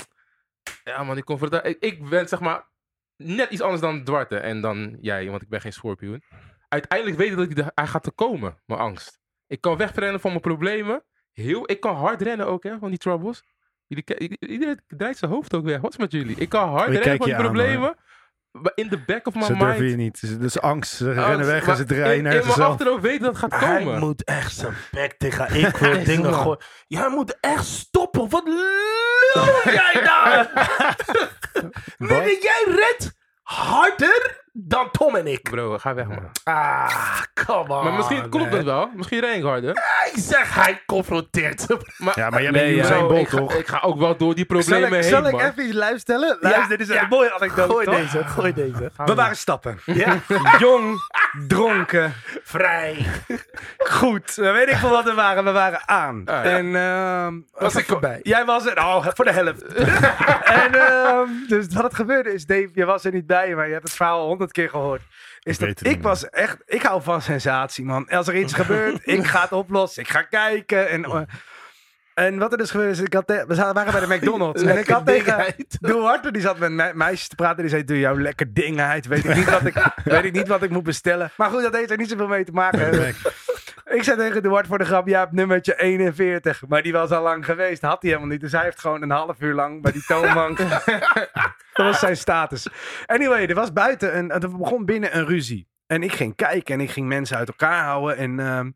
[0.84, 1.76] Ja man, die confrontatie...
[1.78, 2.68] Ik, ik ben zeg maar
[3.16, 6.22] net iets anders dan Dwarte en dan jij, want ik ben geen schorpioen.
[6.68, 9.19] Uiteindelijk weet ik dat hij, hij gaat te komen, mijn angst.
[9.50, 11.02] Ik kan wegrennen van mijn problemen.
[11.32, 13.42] Heel, ik kan hard rennen ook, hè, van die troubles.
[13.86, 15.80] Jullie, iedereen draait zijn hoofd ook weg.
[15.80, 16.36] Wat is met jullie?
[16.36, 17.94] Ik kan hard Ik rennen van die aan, problemen.
[18.50, 19.64] maar in the back of my Ze mind...
[19.64, 20.20] durven je niet.
[20.20, 20.92] Dus- Dus angst.
[20.96, 23.60] Ze rennen weg en ze draaien in, nergens In mijn achterhoofd weten dat het gaat
[23.60, 23.98] Hij komen.
[23.98, 26.60] moet echt zijn bek tegen ik wil dingen gooien.
[26.86, 28.28] Jij moet echt stoppen.
[28.28, 30.50] Wat lul jij daar?
[31.98, 35.42] Nigga, jij redt harder dan Tom en ik.
[35.42, 36.30] Bro, ga weg man.
[36.44, 37.84] Ah, come on.
[37.84, 38.90] maar misschien klopt dat wel.
[38.94, 39.72] Misschien ren ik harder.
[39.74, 41.78] Hij zegt hij confronteert hem.
[41.98, 43.54] Maar Ja, maar jij Nee, bent Bolt, ik, ga, toch?
[43.54, 45.40] ik ga ook wel door die Zal problemen ik, heen, zal ik man.
[45.40, 46.36] even iets luisteren?
[46.40, 47.06] Luister, dit is een ja.
[47.08, 47.94] mooie anekdote, Gooi toch?
[47.96, 48.90] deze, gooi deze.
[49.04, 49.78] We waren stappen.
[49.84, 50.16] Ja,
[50.58, 50.96] Jong,
[51.46, 53.06] dronken, vrij.
[53.78, 54.34] goed.
[54.34, 55.44] We weet ik veel wat we waren.
[55.44, 56.22] We waren aan.
[56.24, 56.50] Ah, ja.
[56.50, 57.34] En ehm,
[57.64, 58.20] Was ik erbij?
[58.22, 59.62] Jij was er, oh, voor de helft.
[60.64, 63.72] en ehm, dus wat het gebeurde is, Dave, je was er niet bij, maar je
[63.72, 65.02] hebt het verhaal honderd keer gehoord.
[65.42, 68.08] Is Ik dat was echt, ik hou van sensatie, man.
[68.08, 70.88] Als er iets gebeurt, ik ga het oplossen, ik ga kijken.
[70.88, 71.20] En, eh,
[72.14, 74.62] en wat er dus gebeurde is, ik had we waren bij de McDonald's.
[74.62, 75.54] en ik had tegen.
[75.80, 79.06] Duarte, die zat met me- meisjes te praten, die zei, doe jouw lekker dingheid.
[79.06, 79.74] Weet ik niet wat ik,
[80.04, 81.30] weet ik niet wat ik moet bestellen.
[81.36, 83.14] Maar goed, dat heeft er niet zoveel mee te maken.
[83.90, 86.62] Ik zei tegen Duarte voor de grap, hebt nummertje 41.
[86.68, 88.40] Maar die was al lang geweest, had hij helemaal niet.
[88.40, 90.58] Dus hij heeft gewoon een half uur lang bij die toonbank.
[91.72, 92.68] dat was zijn status.
[93.06, 95.68] Anyway, er was buiten een, er begon binnen een ruzie.
[95.86, 98.16] En ik ging kijken en ik ging mensen uit elkaar houden.
[98.16, 98.70] En ehm,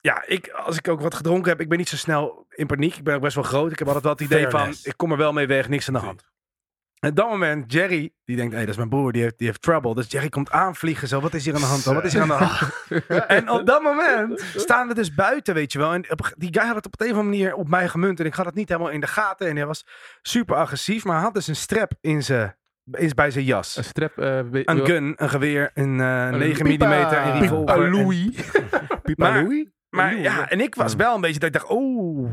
[0.00, 2.96] ja, ik, als ik ook wat gedronken heb, ik ben niet zo snel in paniek.
[2.96, 3.72] Ik ben ook best wel groot.
[3.72, 4.82] Ik heb altijd wel het idee Fairness.
[4.82, 6.24] van, ik kom er wel mee weg, niks aan de hand.
[7.06, 9.46] En op dat moment, Jerry, die denkt, hé, dat is mijn broer, die heeft, die
[9.46, 9.94] heeft trouble.
[9.94, 11.94] Dus Jerry komt aanvliegen, zo, wat is hier aan de hand dan?
[11.94, 12.70] Wat is hier aan de hand?
[13.26, 15.92] en op dat moment staan we dus buiten, weet je wel.
[15.94, 16.04] En
[16.36, 18.20] die guy had het op een of andere manier op mij gemunt.
[18.20, 19.48] En ik had het niet helemaal in de gaten.
[19.48, 19.86] En hij was
[20.22, 22.56] super agressief, maar hij had dus een strap in zijn,
[22.92, 23.76] in, bij zijn jas.
[23.76, 24.18] Een strap.
[24.18, 27.26] eh, Een gun, een geweer, een eh 9 mm, pipa.
[27.34, 27.84] een revolver.
[27.84, 28.28] En- Louis.
[29.02, 29.66] Pipa Maar- Louis?
[29.90, 32.30] maar ja, en ik was wel een beetje dat ik dacht, oeh.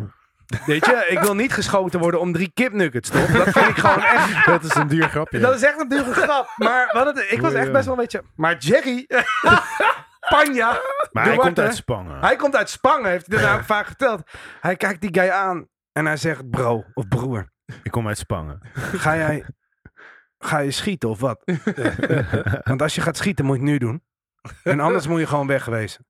[0.65, 3.31] Weet je, ik wil niet geschoten worden om drie kipnuggets, toch?
[3.31, 4.45] Dat vind ik gewoon echt...
[4.53, 5.39] Dat is een duur grapje.
[5.39, 6.53] Dat is echt een dure grap.
[6.57, 8.23] Maar wat het, ik was echt best wel een beetje...
[8.35, 9.07] Maar Jerry...
[10.29, 10.81] Panja...
[11.11, 12.19] maar hij komt uit Spangen.
[12.19, 14.21] Hij komt uit Spangen, heeft hij dat nou ook vaak verteld.
[14.59, 17.51] Hij kijkt die guy aan en hij zegt, bro of broer,
[17.83, 18.59] Ik kom uit Spangen.
[18.73, 19.45] ga jij...
[20.37, 21.43] Ga je schieten of wat?
[22.63, 24.03] Want als je gaat schieten, moet je het nu doen.
[24.63, 26.05] En anders moet je gewoon wegwezen.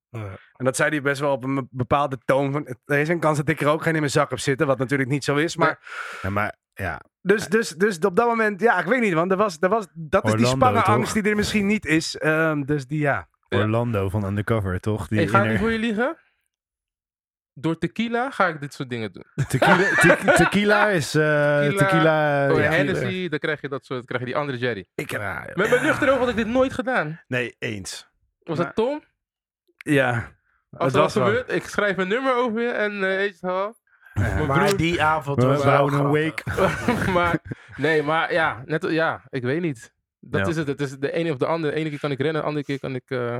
[0.63, 2.51] En dat zei hij best wel op een bepaalde toon.
[2.51, 4.67] Van, er is een kans dat ik er ook geen in mijn zak heb zitten.
[4.67, 5.55] Wat natuurlijk niet zo is.
[5.55, 5.79] Maar
[6.21, 9.13] Ja, maar ja, dus, dus, dus op dat moment, ja, ik weet niet.
[9.13, 12.17] Want er was, er was, dat is die spangenangst die er misschien niet is.
[12.17, 13.27] Ehm, dus die, ja.
[13.49, 15.07] Orlando van Undercover, toch?
[15.07, 16.17] Die Ik ga inner- niet voor je liegen.
[17.53, 19.25] Door tequila ga ik dit soort dingen doen.
[19.47, 21.15] Tequila, te- tequila is...
[21.15, 22.51] eh, Tequila, tequila...
[22.51, 22.69] Oh, ja.
[22.71, 24.87] Hennessy, dan krijg je dat soort, krijg je die andere Jerry.
[24.95, 25.21] Ik heb,
[25.55, 27.21] Met mijn nuchter had ik dit nooit gedaan.
[27.27, 28.09] Nee, eens.
[28.39, 29.03] Was Maar- dat Tom?
[29.77, 30.31] ja.
[30.77, 33.75] Als Het dat gebeurt, ik schrijf een nummer over je en eh, weet je wel.
[34.13, 36.43] Maar broer- die avond We was wel een week.
[37.13, 37.39] maar,
[37.75, 39.93] nee, maar ja, net, ja, ik weet niet.
[40.19, 40.47] Dat Ja.
[40.47, 40.67] is het.
[40.67, 41.73] Het is de ene of de andere.
[41.73, 43.03] De ene keer kan ik rennen, de andere keer kan ik...
[43.09, 43.37] eh,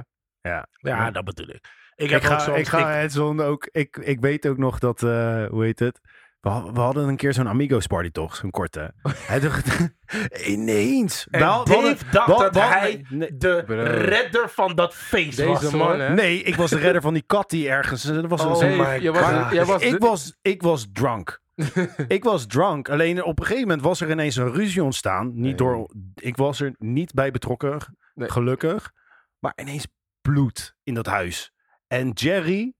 [0.79, 1.67] Ja, dat bedoel ik.
[1.95, 2.57] Ik heb Ik ook ga, soms...
[2.57, 3.67] ik ga het ook.
[3.71, 5.99] Ik, ik weet ook nog dat, eh, hoe heet het?
[6.43, 8.93] We, ha- we hadden een keer zo'n Amigos party toch, zo'n korte.
[9.27, 9.93] Hij dacht,
[10.47, 11.27] ineens.
[11.31, 13.83] en hadden- Dave dacht dat hij nee, de Bro.
[13.83, 15.71] redder van dat feest Deze was.
[15.71, 16.13] man, hè?
[16.13, 18.03] nee, ik was de redder van die kat die ergens.
[18.03, 21.41] Dat was een- Oh my was, was ik, was, ik was drunk.
[22.07, 22.89] ik was drunk.
[22.89, 25.27] Alleen op een gegeven moment was er ineens een ruzie ontstaan.
[25.27, 25.55] Niet Nee.
[25.55, 28.29] door, ik was er niet bij betrokken, Nee.
[28.31, 28.91] gelukkig.
[29.39, 29.87] Maar ineens
[30.21, 31.51] bloed in dat huis.
[31.87, 32.73] En Jerry,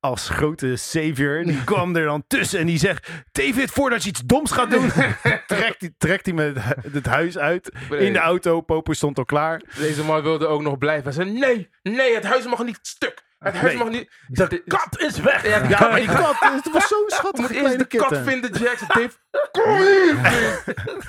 [0.00, 3.08] als grote savior, die kwam er dan tussen en die zegt...
[3.32, 4.90] David, voordat je iets doms gaat doen,
[5.46, 6.52] trekt hij, trekt hij me
[6.92, 7.70] het, huis uit.
[7.90, 9.62] In de auto, Poper stond al klaar.
[9.76, 11.04] Deze man wilde ook nog blijven.
[11.04, 13.22] Hij zei, nee, nee, het huis mag niet stuk.
[13.38, 13.82] Het huis Nee.
[13.84, 14.10] mag niet...
[14.26, 15.46] De kat is weg!
[15.48, 18.24] Ja, Ja, maar die kat, het was zo'n Je schattige moet eerst de kat kitten.
[18.24, 18.88] vinden, Jackson.
[18.88, 19.10] Dave,
[19.50, 20.16] kom hier,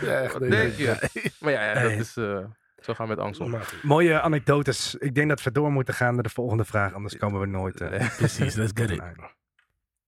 [0.01, 0.95] Ja, Wat denk je?
[1.39, 2.17] Maar ja, ja dat is...
[2.17, 2.37] eh,
[2.82, 3.55] zo gaan we met angst om.
[3.82, 4.95] Mooie anekdotes.
[4.95, 7.82] Ik denk dat we door moeten gaan naar de volgende vraag, anders komen we nooit.
[7.82, 9.01] eh, Precies, let's get it.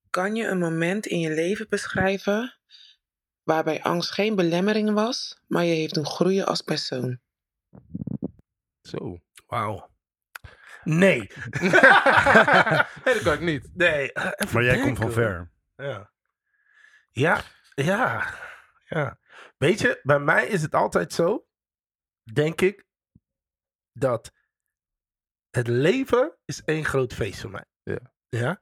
[0.09, 2.57] Kan je een moment in je leven beschrijven
[3.43, 7.19] waarbij angst geen belemmering was, maar je heeft doen groeien als persoon?
[8.81, 9.19] Zo.
[9.47, 9.91] Wauw.
[10.83, 11.17] Nee.
[13.03, 13.69] nee, dat kan ik niet.
[13.73, 14.11] Nee.
[14.13, 15.51] eh, even Maar jij komt van ver.
[15.75, 16.11] Ja.
[17.11, 17.41] Ja,
[17.75, 18.33] ja,
[18.85, 19.17] ja.
[19.57, 21.45] Weet je, bij mij is het altijd zo,
[22.33, 22.85] denk ik,
[23.91, 24.31] dat
[25.49, 27.65] het leven is één groot feest voor mij.
[27.83, 27.99] Ja.
[28.29, 28.61] Ja.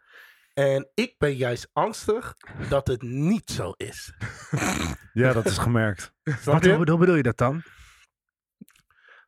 [0.53, 2.33] En ik ben juist angstig
[2.69, 4.13] dat het niet zo is.
[5.13, 6.13] Ja, dat is gemerkt.
[6.45, 7.63] Wat, hoe, hoe bedoel je dat dan?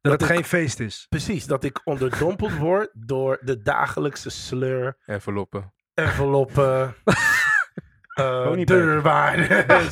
[0.02, 1.06] Dat, het ik- geen feest is.
[1.10, 5.74] Precies, dat ik onderdompeld word door de dagelijkse sleur, Enveloppen.
[5.94, 6.96] enveloppen,
[8.14, 8.68] Ponypack.
[8.68, 9.92] deurwaarders,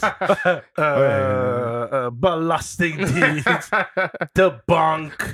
[0.73, 3.69] eh, belastingdienst,
[4.31, 5.31] de bank.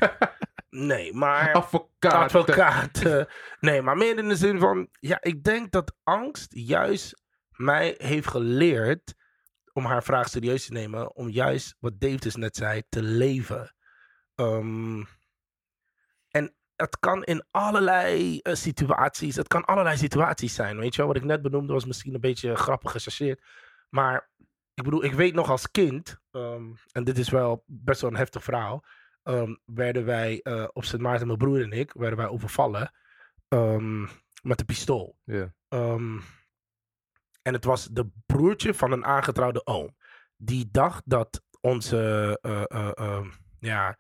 [0.70, 2.14] Nee, maar Advocaat.
[2.14, 3.28] advocaten.
[3.60, 8.28] Nee, maar meer in de zin van, ja, ik denk dat angst juist mij heeft
[8.28, 9.16] geleerd
[9.74, 13.76] om haar vraag serieus te nemen, om juist wat Dave dus net zei, te leven.
[14.36, 15.08] En
[16.78, 21.08] het kan in allerlei eh, situaties, het kan allerlei situaties zijn, weet je wel.
[21.08, 23.44] Wat ik net benoemde was misschien een beetje grappig gechargeerd,
[23.90, 24.30] maar
[24.74, 28.18] ik bedoel, ik weet nog als kind, ehm, en dit is wel best wel een
[28.18, 28.84] heftig verhaal,
[29.24, 32.92] ehm, werden wij eh, op Sint Maarten, mijn broer en ik, werden wij overvallen
[33.48, 34.02] ehm,
[34.42, 35.18] met een pistool.
[37.42, 39.96] En het was de broertje van een aangetrouwde oom.
[40.36, 43.22] Die dacht dat onze eh,
[43.60, 43.98] ja,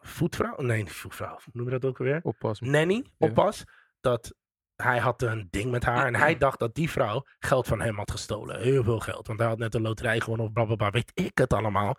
[0.00, 2.20] voetvrouw, nee, voetvrouw, noem je dat ook alweer?
[2.22, 2.60] Oppas.
[2.60, 3.26] Nanny, Ja.
[3.28, 3.64] oppas,
[4.00, 4.34] dat
[4.76, 6.06] hij had een ding met haar.
[6.06, 8.60] En hij dacht dat die vrouw geld van hem had gestolen.
[8.60, 9.26] Heel veel geld.
[9.26, 11.98] Want hij had net een loterij gewonnen of blablabla, weet ik het allemaal.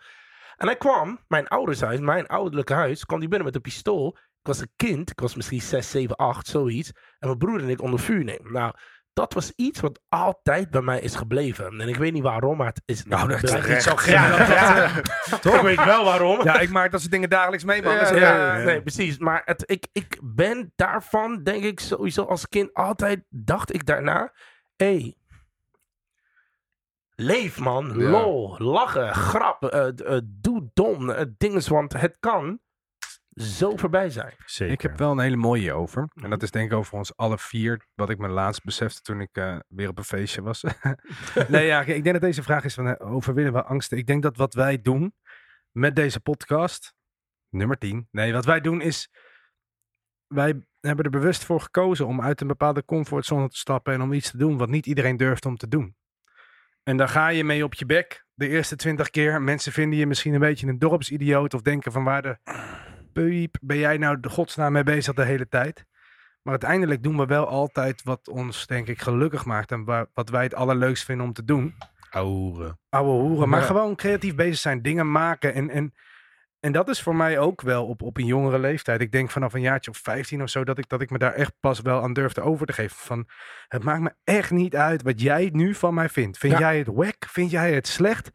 [0.57, 4.17] En hij kwam, mijn ouders huis, mijn ouderlijke huis, kwam die binnen met een pistool.
[4.17, 6.91] Ik was een kind, ik was misschien 6, 7, 8, zoiets.
[7.19, 8.51] En mijn broer en ik onder vuur nemen.
[8.51, 8.73] Nou,
[9.19, 11.79] dat was iets wat altijd bij mij is gebleven.
[11.79, 13.05] En ik weet niet waarom, maar het is...
[13.05, 14.47] Nou, dat is niet zo ja.
[15.41, 15.55] Toch?
[15.55, 16.43] Ik weet wel waarom.
[16.43, 17.93] Ja, ik maak dat soort dingen dagelijks mee, man.
[17.93, 19.17] Ja, nee, precies.
[19.17, 24.33] Maar het, ik, ik ben daarvan, denk ik, sowieso als kind altijd dacht ik daarna.
[24.75, 25.15] Hé, hey,
[27.15, 32.59] leef man, lol, lachen, grappen, eh, eh, doe dom, uh, dinges, want het kan
[33.43, 34.33] zo voorbij zijn.
[34.45, 34.73] Zeker.
[34.73, 36.09] Ik heb wel een hele mooie over.
[36.21, 37.85] En dat is denk ik over ons alle vier.
[37.95, 40.63] Wat ik me laatst besefte toen ik eh, weer op een feestje was.
[41.47, 43.97] nee, ja, ik denk dat deze vraag is van eh, overwinnen we angsten.
[43.97, 45.13] Ik denk dat wat wij doen
[45.71, 46.93] met deze podcast,
[47.49, 48.07] nummer 10.
[48.11, 49.09] Nee, wat wij doen is,
[50.27, 54.13] wij hebben er bewust voor gekozen om uit een bepaalde comfortzone te stappen en om
[54.13, 55.95] iets te doen wat niet iedereen durft om te doen.
[56.83, 59.41] En daar ga je mee op je bek de eerste twintig keer.
[59.41, 62.37] Mensen vinden je misschien een beetje een dorpsidioot of denken van waar de
[63.13, 65.85] piep ben jij nou de godsnaam mee bezig de hele tijd.
[66.41, 70.29] Maar uiteindelijk doen we wel altijd wat ons denk ik gelukkig maakt en waar, wat
[70.29, 71.75] wij het allerleukst vinden om te doen.
[72.89, 73.65] Ouwe hoeren, maar Ja.
[73.65, 75.53] gewoon creatief bezig zijn, dingen maken.
[75.53, 75.93] En, en,
[76.59, 79.01] en dat is voor mij ook wel op, op een jongere leeftijd.
[79.01, 81.33] Ik denk vanaf een jaartje of 15 of zo dat ik, dat ik me daar
[81.33, 82.97] echt pas wel aan durfde over te geven.
[82.97, 83.27] Van,
[83.67, 86.37] het maakt me echt niet uit wat jij nu van mij vindt.
[86.37, 86.59] Vind Ja.
[86.59, 87.25] jij het wack?
[87.27, 88.27] Vind jij het slecht?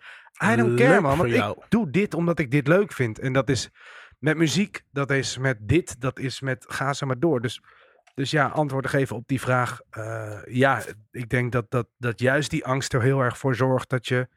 [0.53, 1.57] I don't Leuk care man, want jou.
[1.59, 3.19] ik doe dit omdat ik dit leuk vind.
[3.19, 3.71] En dat is
[4.25, 7.41] met muziek, dat is met dit, dat is met ga zo maar door.
[7.41, 7.63] Dus,
[8.15, 9.81] dus ja, antwoord te geven op die vraag.
[9.91, 13.89] eh, ja, ik denk dat, dat, dat juist die angst er heel erg voor zorgt
[13.91, 14.29] dat je...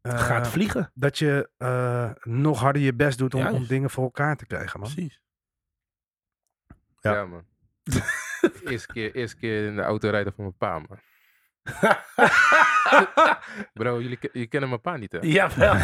[0.00, 0.90] eh, Gaat vliegen.
[0.94, 4.80] dat je eh, nog harder je best doet om, om dingen voor elkaar te krijgen,
[4.80, 4.92] man.
[4.92, 5.20] Precies.
[7.00, 7.12] Ja.
[7.12, 7.46] Ja, man.
[8.64, 11.00] eerste, keer, eerste keer in de auto rijden van mijn pa, man.
[13.72, 15.18] Bro, jullie, jullie kennen mijn pa niet, hè?
[15.20, 15.74] Jawel.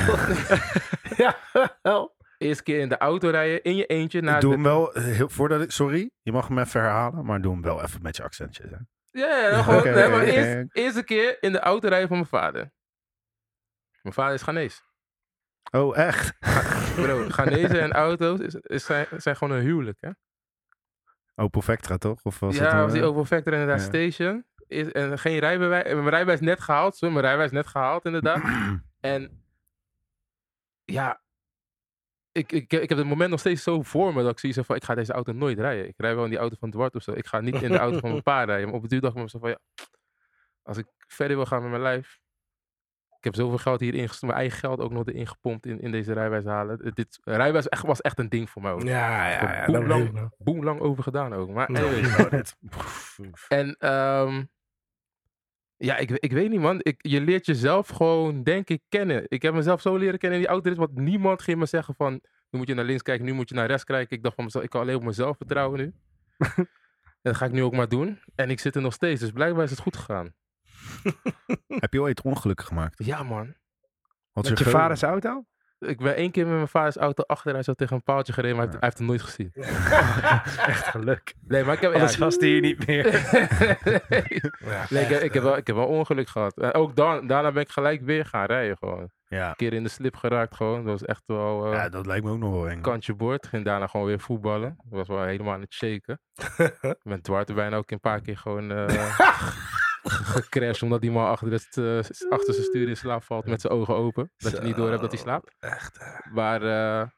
[1.17, 2.17] Jawel.
[2.39, 4.21] Eerste keer in de auto rijden, in je eentje.
[4.21, 4.55] Naar doe de...
[4.57, 7.63] hem wel, eh, heel, voordat ik, sorry, je mag hem even herhalen, maar doe hem
[7.63, 8.71] wel even met je accentjes.
[8.71, 8.77] Hè?
[9.11, 12.73] Ja, ja, gewoon, nee, maar eerst, eerste keer in de auto rijden van mijn vader.
[14.03, 14.81] Mijn vader is Ghanese.
[15.71, 16.39] Oh, echt?
[16.95, 20.11] Bro, Ghanese en auto's is, is zijn, zijn gewoon een huwelijk, hè?
[21.35, 22.23] Opel Vectra, toch?
[22.23, 23.87] Of was ja, het, was die eh, Opel Vectra inderdaad Ja.
[23.87, 24.45] station.
[24.67, 25.85] Is, en geen rijbewijs.
[25.85, 26.97] en Mijn rijbewijs net gehaald.
[26.97, 28.43] Zo, mijn rijbewijs net gehaald, inderdaad.
[29.01, 29.45] en
[30.85, 31.21] ja,
[32.39, 34.77] ik, ik, ik heb het moment nog steeds zo voor me dat ik zie van,
[34.77, 35.89] ik ga deze auto nooit rijden.
[35.89, 37.13] Ik rij wel in die auto van Dwart of zo.
[37.13, 38.67] Ik ga niet in de auto van mijn pa rijden.
[38.67, 39.59] Maar op het duur dacht ik mezelf van, ja,
[40.63, 42.19] als ik verder wil gaan met mijn lijf.
[43.19, 45.91] Ik heb zoveel geld hierin gestopt, mijn eigen geld ook nog erin gepompt in, in
[45.91, 46.81] deze rijwijs halen.
[46.83, 48.83] Het- Dit rijwijs echt, was echt een ding voor mij ook.
[48.83, 49.65] Ja, ja, ja.
[49.67, 51.49] Boem lang- lang over gedaan ook.
[51.51, 51.67] Maar
[52.31, 52.57] dit-
[53.49, 54.45] En ehm,
[55.79, 56.79] ja, ik, ik weet niet man.
[56.83, 59.25] Ik, je leert jezelf gewoon, denk ik, kennen.
[59.29, 62.13] Ik heb mezelf zo leren kennen in die autorit, want niemand ging me zeggen van,
[62.51, 64.17] nu moet je naar links kijken, nu moet je naar rechts kijken.
[64.17, 65.93] Ik dacht van mezelf, ik kan alleen op mezelf vertrouwen nu.
[66.57, 66.67] en
[67.23, 68.21] dat ga ik nu ook maar doen.
[68.35, 70.35] En ik zit er nog steeds, dus blijkbaar is het goed gegaan.
[71.85, 73.05] Heb je ooit ongelukken gemaakt?
[73.05, 73.55] Ja man.
[74.33, 75.45] Wat is Met je vaders auto?
[75.79, 78.57] Ik ben één keer met mijn vaders auto achter, hij zat tegen een paaltje gereden,
[78.57, 79.53] maar hij heeft, hij heeft hem nooit gezien.
[80.75, 81.35] Echt geluk.
[81.47, 81.93] Nee, maar ik heb...
[81.93, 83.07] Anders was die hier niet meer.
[84.65, 86.57] Ja, nee, ik, heb- ik, heb wel, ik heb wel ongeluk gehad.
[86.61, 89.11] En ook dan, daarna ben ik gelijk weer gaan rijden gewoon.
[89.29, 89.49] Ja.
[89.49, 90.83] Een keer in de slip geraakt gewoon.
[90.85, 92.81] Dat was echt wel eh, ja, dat lijkt me ook nog wel eng.
[92.81, 93.47] kantje boord.
[93.47, 94.77] Ging daarna gewoon weer voetballen.
[94.85, 96.21] Dat was wel helemaal aan het shaken.
[96.81, 99.19] ik ben Dwarte bijna ook een paar keer gewoon eh
[100.11, 100.83] gecrashed.
[100.83, 103.95] Omdat die man achter, het, eh, achter zijn stuur in slaap valt met zijn ogen
[103.95, 104.33] open.
[104.37, 105.55] Dat je niet door hebt dat hij slaapt.
[105.59, 105.99] Echt.
[106.33, 107.09] Maar eh,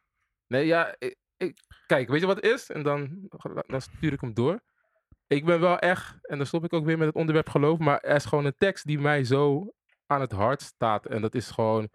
[0.47, 2.71] nee, ja, ik, ik- kijk, weet je wat het is?
[2.71, 3.29] En dan,
[3.67, 4.61] dan stuur ik hem door.
[5.27, 8.01] Ik ben wel echt, en dan stop ik ook weer met het onderwerp geloof, maar
[8.01, 9.75] er is gewoon een tekst die mij zo
[10.07, 11.07] aan het hart staat.
[11.07, 11.91] En dat is gewoon,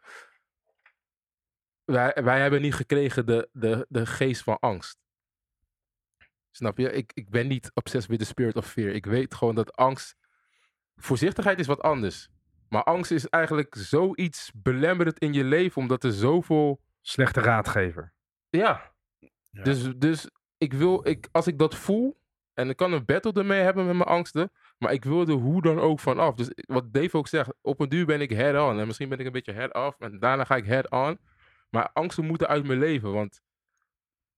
[1.83, 4.97] wij, wij hebben niet gekregen de, de, de geest van angst.
[6.51, 6.91] Snap je?
[6.91, 8.89] Ik, ik ben niet obsessed with the spirit of fear.
[8.89, 10.15] Ik weet gewoon dat angst,
[10.95, 12.29] voorzichtigheid is wat anders.
[12.69, 18.13] Maar angst is eigenlijk zoiets belemmerend in je leven, omdat er zoveel Slechte raadgever.
[18.49, 18.93] ja.
[19.49, 19.63] Ja.
[19.63, 22.17] Dus, dus ik wil, ik, als ik dat voel,
[22.53, 25.61] en ik kan een battle ermee hebben met mijn angsten, maar ik wil er hoe
[25.61, 26.35] dan ook van af.
[26.35, 28.79] Dus wat Dave ook zegt, op een duur ben ik head-on.
[28.79, 31.19] En misschien ben ik een beetje head-off, en daarna ga ik head-on.
[31.69, 33.41] Maar angsten moeten uit mijn leven, want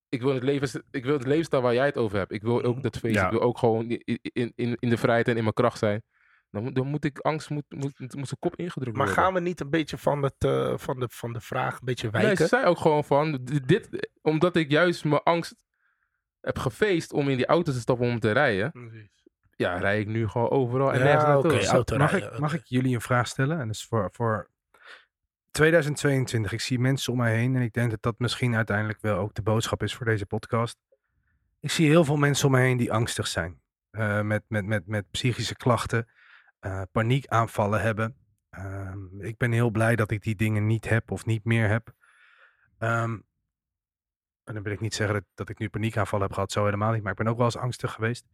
[0.10, 2.32] ik wil het, leven, ik wil het levensstijl waar jij het over hebt.
[2.32, 3.26] Ik wil ook dat feest, Ja.
[3.26, 6.04] ik wil ook gewoon in, in, in de vrijheid en in mijn kracht zijn.
[6.52, 9.24] Dan moet, dan moet ik, angst moet, moet, moet zijn kop ingedrukt Maar worden.
[9.24, 12.10] gaan we niet een beetje van, het, eh, van, de, van de vraag een beetje
[12.12, 12.38] Nee, wijken?
[12.48, 15.56] ze zei ook gewoon van, dit, omdat ik juist mijn angst
[16.42, 18.72] heb gefeest om in die auto te stappen om te rijden.
[19.56, 21.26] Ja, rij ik nu gewoon overal en Ja, nergens
[21.72, 21.98] naartoe.
[21.98, 23.60] Mag ik, mag ik jullie een vraag stellen?
[23.60, 24.50] En dat is voor, voor
[25.52, 26.52] 2022.
[26.52, 29.34] Ik zie mensen om mij heen en ik denk dat dat misschien uiteindelijk wel ook
[29.34, 30.78] de boodschap is voor deze podcast.
[31.60, 33.62] Ik zie heel veel mensen om me heen die angstig zijn.
[33.92, 36.08] Eh, met, met, met, met psychische klachten,
[36.68, 38.16] eh, paniekaanvallen hebben.
[38.50, 41.94] Ehm, ik ben heel blij dat ik die dingen niet heb of niet meer heb.
[42.78, 43.12] Ehm,
[44.44, 47.02] en dan wil ik niet zeggen dat, ik nu paniekaanvallen heb gehad, zo helemaal niet.
[47.02, 48.26] Maar ik ben ook wel eens angstig geweest.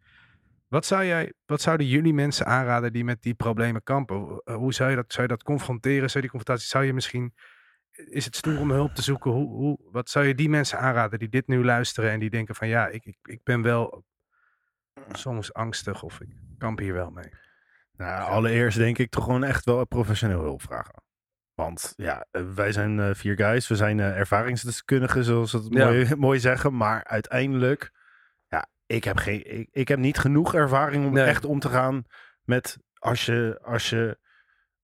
[0.67, 4.15] Wat, zou jij, wat zouden jullie mensen aanraden die met die problemen kampen?
[4.15, 6.09] Hoe- eh, zou je dat, zou je dat confronteren?
[6.09, 7.33] Zou je die confrontatie, zou je misschien,
[7.91, 9.31] is het stoer om hulp te zoeken?
[9.31, 12.55] Hoe, hoe, wat zou je die mensen aanraden die dit nu luisteren en die denken
[12.55, 14.05] van ja, ik, ik, ik ben wel
[15.11, 17.29] soms angstig of ik kamp hier wel mee?
[17.97, 21.01] Nou, allereerst denk ik toch gewoon echt wel professioneel hulp vragen.
[21.53, 23.67] Want ja, eh, wij zijn eh, vier guys.
[23.67, 25.85] We zijn eh, ervaringsdeskundigen, zoals ze het Ja.
[25.85, 26.75] mooi, mooi zeggen.
[26.77, 27.91] Maar uiteindelijk,
[28.47, 31.23] ja, ik heb, geen, ik, ik heb niet genoeg ervaring om Nee.
[31.25, 32.03] echt om te gaan
[32.43, 34.19] met als je, als je,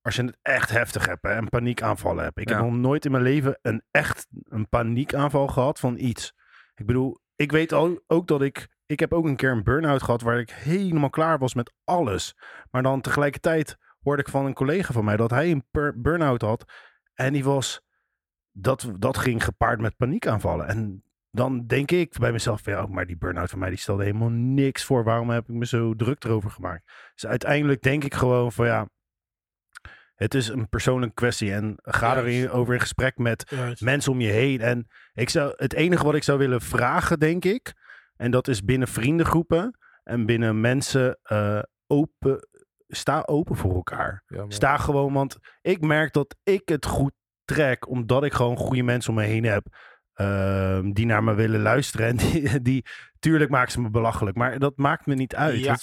[0.01, 2.39] als je het echt heftig hebt hè, en paniekaanvallen hebt.
[2.39, 2.55] Ik Ja.
[2.55, 6.34] heb nog nooit in mijn leven een echt een paniekaanval gehad van iets.
[6.76, 10.03] Ik bedoel, ik weet al, ook dat ik, ik heb ook een keer een burn-out
[10.03, 12.35] gehad waar ik helemaal klaar was met alles.
[12.71, 15.65] Maar dan tegelijkertijd hoorde ik van een collega van mij dat hij een
[15.95, 16.71] burn-out had.
[17.13, 17.81] En die was,
[18.51, 20.67] dat, dat ging gepaard met paniekaanvallen.
[20.67, 24.03] En dan denk ik bij mezelf, van, ja, maar die burn-out van mij die stelde
[24.03, 25.03] helemaal niks voor.
[25.03, 26.91] Waarom heb ik me zo druk erover gemaakt?
[27.13, 28.89] Dus uiteindelijk denk ik gewoon van ja,
[30.15, 31.53] het is een persoonlijke kwestie.
[31.53, 32.27] En ga Juist.
[32.27, 33.81] erin over in gesprek met Juist.
[33.81, 34.61] mensen om je heen.
[34.61, 37.73] En ik zou, het enige wat ik zou willen vragen, denk ik,
[38.20, 42.47] en dat is binnen vriendengroepen en binnen mensen eh, open,
[42.88, 44.24] sta open voor elkaar.
[44.28, 44.45] Ja.
[44.47, 47.13] Sta gewoon, want ik merk dat ik het goed
[47.45, 49.65] trek, omdat ik gewoon goede mensen om me heen heb.
[50.13, 52.07] ehm, die naar me willen luisteren.
[52.07, 52.86] En die, die,
[53.20, 55.59] tuurlijk maken ze me belachelijk, maar dat maakt me niet uit.
[55.59, 55.78] Ja.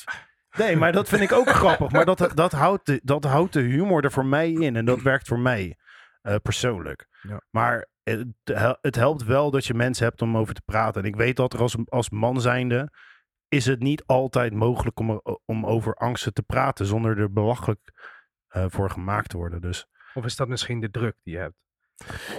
[0.56, 1.90] Nee, maar dat vind ik ook grappig.
[1.90, 4.76] Maar dat, dat, houdt de, dat houdt de humor er voor mij in.
[4.76, 5.76] En dat werkt voor mij
[6.22, 7.06] eh, persoonlijk.
[7.22, 7.40] Ja.
[7.50, 8.26] Maar het,
[8.58, 11.02] hel- het helpt wel dat je mensen hebt om over te praten.
[11.02, 12.90] En ik weet dat er als, als man zijnde
[13.48, 17.92] is het niet altijd mogelijk om, er- om over angsten te praten zonder er belachelijk
[18.48, 19.60] eh, voor gemaakt te worden.
[19.60, 21.54] Dus Of is dat misschien de druk die je hebt?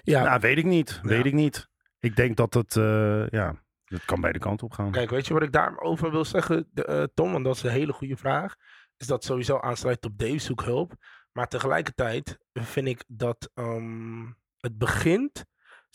[0.03, 0.99] Ja, nou, weet ik niet.
[1.01, 1.07] Ja.
[1.09, 1.67] Weet ik niet.
[1.99, 4.91] Ik denk dat het, eh, ja, het kan beide kanten op gaan.
[4.91, 7.31] Kijk, weet je wat ik daarover wil zeggen, de, eh, Tom?
[7.31, 8.55] Want dat is een hele goede vraag.
[8.97, 10.93] Is dat sowieso aansluit op Dave zoek hulp.
[11.31, 14.25] Maar tegelijkertijd vind ik dat ehm,
[14.57, 15.45] het begint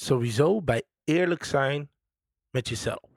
[0.05, 1.91] sowieso bij eerlijk zijn
[2.51, 3.11] met jezelf.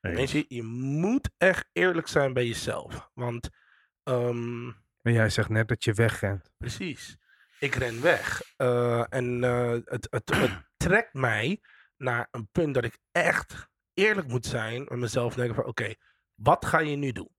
[0.00, 3.10] Weet je, je moet echt eerlijk zijn bij jezelf.
[3.14, 3.50] Want,
[4.02, 4.64] ehm,
[5.00, 6.50] Maar jij zegt net dat je wegrent.
[6.58, 7.16] precies,
[7.58, 8.42] ik ren weg.
[8.56, 11.60] Eh, en eh, het, het, het trekt mij
[11.96, 15.34] naar een punt dat ik echt eerlijk moet zijn met mezelf.
[15.34, 15.94] Denken van, oké,
[16.34, 17.30] wat ga je nu doen?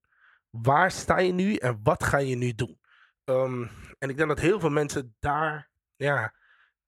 [0.49, 2.80] Waar sta je nu en wat ga je nu doen?
[3.24, 6.34] Ehm, en ik denk dat heel veel mensen daar ja,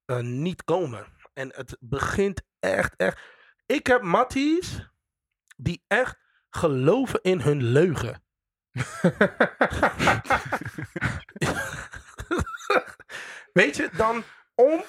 [0.04, 1.06] eh, niet komen.
[1.38, 3.20] En het begint echt, echt.
[3.66, 4.90] Ik heb matties
[5.56, 6.18] die echt
[6.50, 8.22] geloven in hun leugen.
[13.52, 14.22] Weet je, dan
[14.54, 14.82] om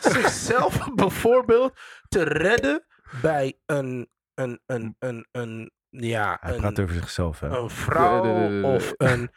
[0.00, 1.78] zichzelf bijvoorbeeld
[2.08, 2.86] te redden
[3.22, 7.48] bij een, een, een, een, een ja, Hij een, praat over zichzelf, hè?
[7.48, 9.30] een vrouw of een,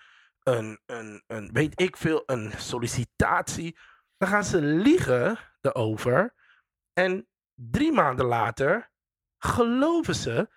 [0.43, 3.78] een, een, een, weet ik veel, een sollicitatie.
[4.17, 6.38] Dan gaan ze liegen erover.
[7.04, 8.91] En drie maanden later
[9.38, 10.50] geloven ze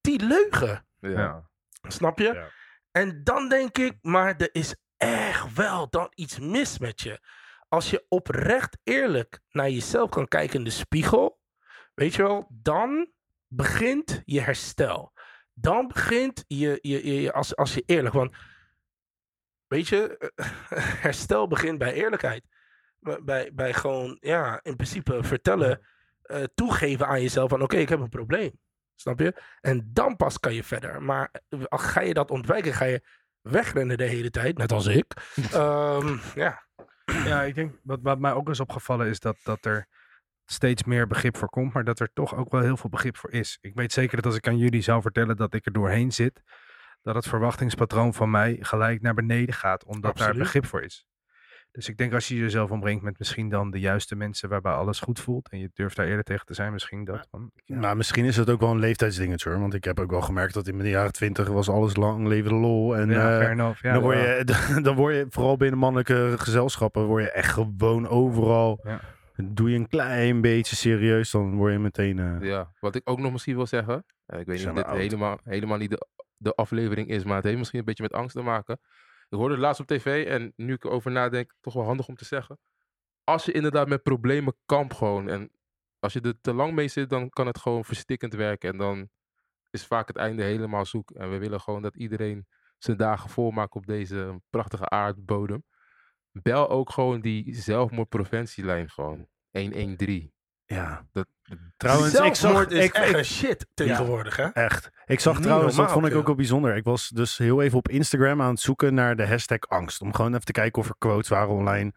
[0.00, 0.86] die leugen.
[1.00, 1.46] ja.
[1.88, 2.32] Snap je?
[2.32, 2.50] Ja.
[2.90, 7.20] En dan denk ik, maar er is echt wel dan iets mis met je.
[7.68, 11.40] Als je oprecht eerlijk naar jezelf kan kijken in de spiegel,
[11.94, 13.12] weet je wel, dan
[13.46, 15.12] begint je herstel.
[15.52, 18.36] Dan begint je, je, je, je- als, als je eerlijk, want
[19.66, 20.32] weet je,
[21.06, 22.44] herstel begint bij eerlijkheid.
[23.00, 25.80] Bij, bij gewoon, ja, in principe vertellen,
[26.22, 28.50] eh, toegeven aan jezelf van oké, ik heb een probleem.
[28.94, 29.42] Snap je?
[29.60, 31.02] En dan pas kan je verder.
[31.02, 33.02] Maar eh, als ga je dat ontwijken, ga je
[33.40, 35.06] wegrennen de hele tijd, net als ik.
[35.52, 36.66] Ehm, ja,
[37.04, 39.86] Ja, ik denk, wat, wat mij ook is opgevallen is dat, dat er
[40.44, 43.30] steeds meer begrip voor komt, maar dat er toch ook wel heel veel begrip voor
[43.30, 43.58] is.
[43.60, 46.42] Ik weet zeker dat als ik aan jullie zou vertellen dat ik er doorheen zit,
[47.02, 51.06] dat het verwachtingspatroon van mij gelijk naar beneden gaat, omdat daar begrip voor is.
[51.72, 55.00] Dus ik denk als je jezelf omringt met misschien dan de juiste mensen waarbij alles
[55.00, 57.28] goed voelt en je durft daar eerder tegen te zijn, misschien dat.
[57.30, 57.50] man.
[57.64, 57.76] Ja.
[57.78, 59.60] Nou, misschien is het ook wel een leeftijdsdingetje hoor.
[59.60, 62.50] Want ik heb ook wel gemerkt dat in mijn jaren twintig was alles lang leven
[62.50, 62.96] de lol.
[62.96, 63.82] En ja, eh, fair enough.
[63.82, 68.08] Ja, dan, word je, dan word je, vooral binnen mannelijke gezelschappen, word je echt gewoon
[68.08, 68.80] overal.
[68.84, 69.00] Ja.
[69.36, 72.18] Doe je een klein beetje serieus, dan word je meteen...
[72.18, 74.04] eh, Ja, wat ik ook nog misschien wil zeggen.
[74.26, 74.96] eh, Ik weet niet of dit oud?
[74.96, 76.06] helemaal, helemaal niet de,
[76.36, 78.80] de aflevering is, maar het heeft misschien een beetje met angst te maken.
[79.28, 82.16] Ik hoorde het laatst op tv en nu ik erover nadenk, toch wel handig om
[82.16, 82.58] te zeggen.
[83.24, 85.50] Als je inderdaad met problemen kamp gewoon en
[85.98, 88.70] als je er te lang mee zit, dan kan het gewoon verstikkend werken.
[88.70, 89.08] En dan
[89.70, 91.10] is vaak het einde helemaal zoek.
[91.10, 92.46] En we willen gewoon dat iedereen
[92.78, 95.64] zijn dagen volmaakt op deze prachtige aardbodem.
[96.32, 99.28] Bel ook gewoon die zelfmoordpreventielijn gewoon.
[99.50, 100.32] 113.
[100.68, 101.06] Ja.
[101.12, 101.26] Dat,
[101.76, 102.66] Trouwens, ik zag...
[102.66, 104.44] Is ik, echt ik- een shit tegenwoordig, hè?
[104.48, 104.90] Echt.
[105.06, 106.76] Ik zag Niet trouwens, dat vond ik ook wel bijzonder.
[106.76, 110.00] Ik was dus heel even op Instagram aan het zoeken naar de hashtag angst.
[110.00, 111.92] Om gewoon even te kijken of er quotes waren online.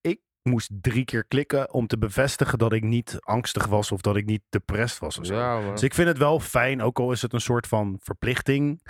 [0.00, 4.16] Ik moest drie keer klikken om te bevestigen dat ik niet angstig was of dat
[4.16, 5.34] ik niet depressed was of zo.
[5.34, 5.72] ja, man.
[5.72, 8.86] Dus ik vind het wel fijn, ook al is het een soort van verplichting.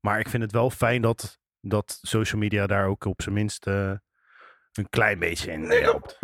[0.00, 3.66] Maar ik vind het wel fijn dat, dat social media daar ook op zijn minst
[3.66, 3.92] eh,
[4.72, 6.18] een klein beetje in Nee, helpt.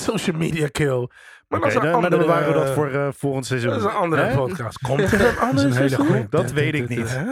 [0.10, 1.08] social media kill.
[1.48, 3.70] Maar Oké, dat is een dan- dan bewaren we dat eh, voor eh, volgend seizoen.
[3.70, 4.34] Dat is een andere Hè?
[4.34, 4.78] podcast.
[4.88, 6.06] Komt er een andere een hele seizoen?
[6.06, 6.28] goeie.
[6.28, 7.08] Dat weet ik niet.
[7.10, 7.24] Hè?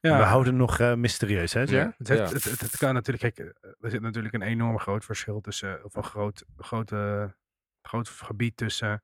[0.00, 0.18] Ja.
[0.18, 1.60] We houden nog eh, mysterieus, hè?
[1.62, 1.94] Ja.
[1.98, 5.04] Het, heeft- het, het, het kan natuurlijk, kijk, eh, er zit natuurlijk een enorm groot
[5.04, 7.24] verschil tussen, of een groot, groot, eh,
[7.82, 9.02] groot gebied tussen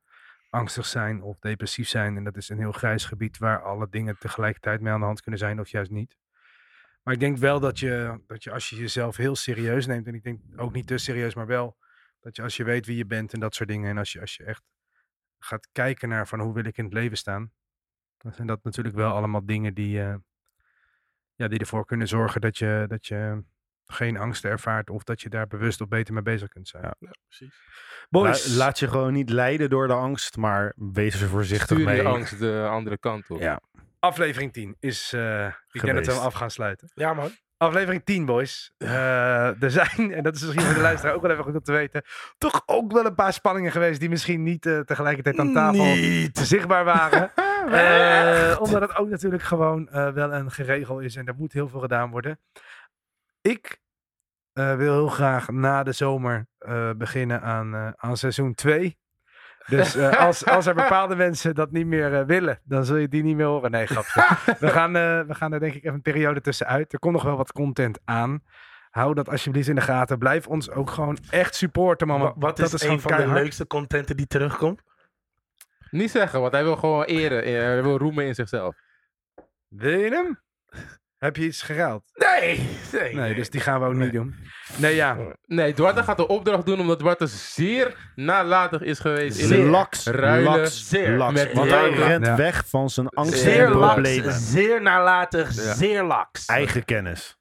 [0.50, 2.16] angstig zijn of depressief zijn.
[2.16, 5.20] En dat is een heel grijs gebied waar alle dingen tegelijkertijd mee aan de hand
[5.22, 6.16] kunnen zijn of juist niet.
[7.02, 10.14] Maar ik denk wel dat je, dat je als je jezelf heel serieus neemt, en
[10.14, 11.76] ik denk ook niet te serieus, maar wel
[12.22, 14.20] dat je als je weet wie je bent en dat soort dingen, en als je,
[14.20, 14.62] als je echt
[15.38, 17.52] gaat kijken naar van hoe wil ik in het leven staan,
[18.18, 20.14] dan zijn dat natuurlijk wel allemaal dingen die, eh,
[21.34, 23.42] ja, die ervoor kunnen zorgen dat je, dat je
[23.86, 26.82] geen angst ervaart of dat je daar bewust of beter mee bezig kunt zijn.
[26.98, 27.10] Ja.
[27.28, 27.60] precies.
[28.10, 31.84] Boys, La- laat je gewoon niet leiden door de angst, maar wees er voorzichtig Stuur
[31.84, 31.96] mee.
[31.96, 33.40] je angst de andere kant op.
[33.40, 33.60] Ja.
[33.98, 36.90] aflevering 10 is, eh, ik denk dat we hem af gaan sluiten.
[36.94, 37.30] Ja, man.
[37.62, 38.72] Aflevering 10, boys.
[38.78, 41.62] Eh, er zijn, en dat is misschien voor de luisteraar ook wel even goed om
[41.62, 42.02] te weten,
[42.38, 46.38] toch ook wel een paar spanningen geweest die misschien niet eh, tegelijkertijd aan tafel Niet.
[46.38, 47.30] zichtbaar waren.
[47.62, 51.80] Eh, omdat het ook natuurlijk gewoon wel een geregel is en er moet heel veel
[51.80, 52.40] gedaan worden.
[53.40, 53.80] Ik
[54.52, 56.46] wil heel graag na de zomer
[56.96, 58.98] beginnen aan, aan seizoen 2.
[59.66, 63.08] Dus eh, als, als er bepaalde mensen dat niet meer eh, willen, dan zul je
[63.08, 63.70] die niet meer horen.
[63.70, 64.56] Nee, grapje.
[64.58, 66.92] We gaan, eh, we gaan er denk ik even een periode tussenuit.
[66.92, 68.42] Er komt nog wel wat content aan.
[68.90, 70.18] Hou dat alsjeblieft in de gaten.
[70.18, 72.20] Blijf ons ook gewoon echt supporten, man.
[72.36, 74.82] Wat dat is, gewoon een van de leukste contenten die terugkomt?
[75.90, 77.52] Niet zeggen, want hij wil gewoon eren.
[77.52, 78.76] Hij wil roemen in zichzelf.
[79.68, 80.40] Wil je hem?
[81.22, 82.02] Heb je iets geruild?
[82.14, 83.14] Nee, nee.
[83.14, 84.34] Nee, dus die gaan we ook niet doen.
[84.76, 85.16] Nee, ja.
[85.46, 89.38] Nee, Duarte gaat de opdracht doen omdat Duarte zeer nalatig is geweest.
[89.38, 89.58] in Zeer.
[89.58, 90.58] het Laks, ruilen.
[90.58, 91.16] laks, Zeer.
[91.16, 91.32] laks.
[91.32, 92.36] Met Want hij rent Ja.
[92.36, 94.32] weg van zijn angst Zeer en laks, problemen.
[94.32, 95.74] zeer nalatig, Ja.
[95.74, 96.46] zeer laks.
[96.46, 97.38] Eigen kennis.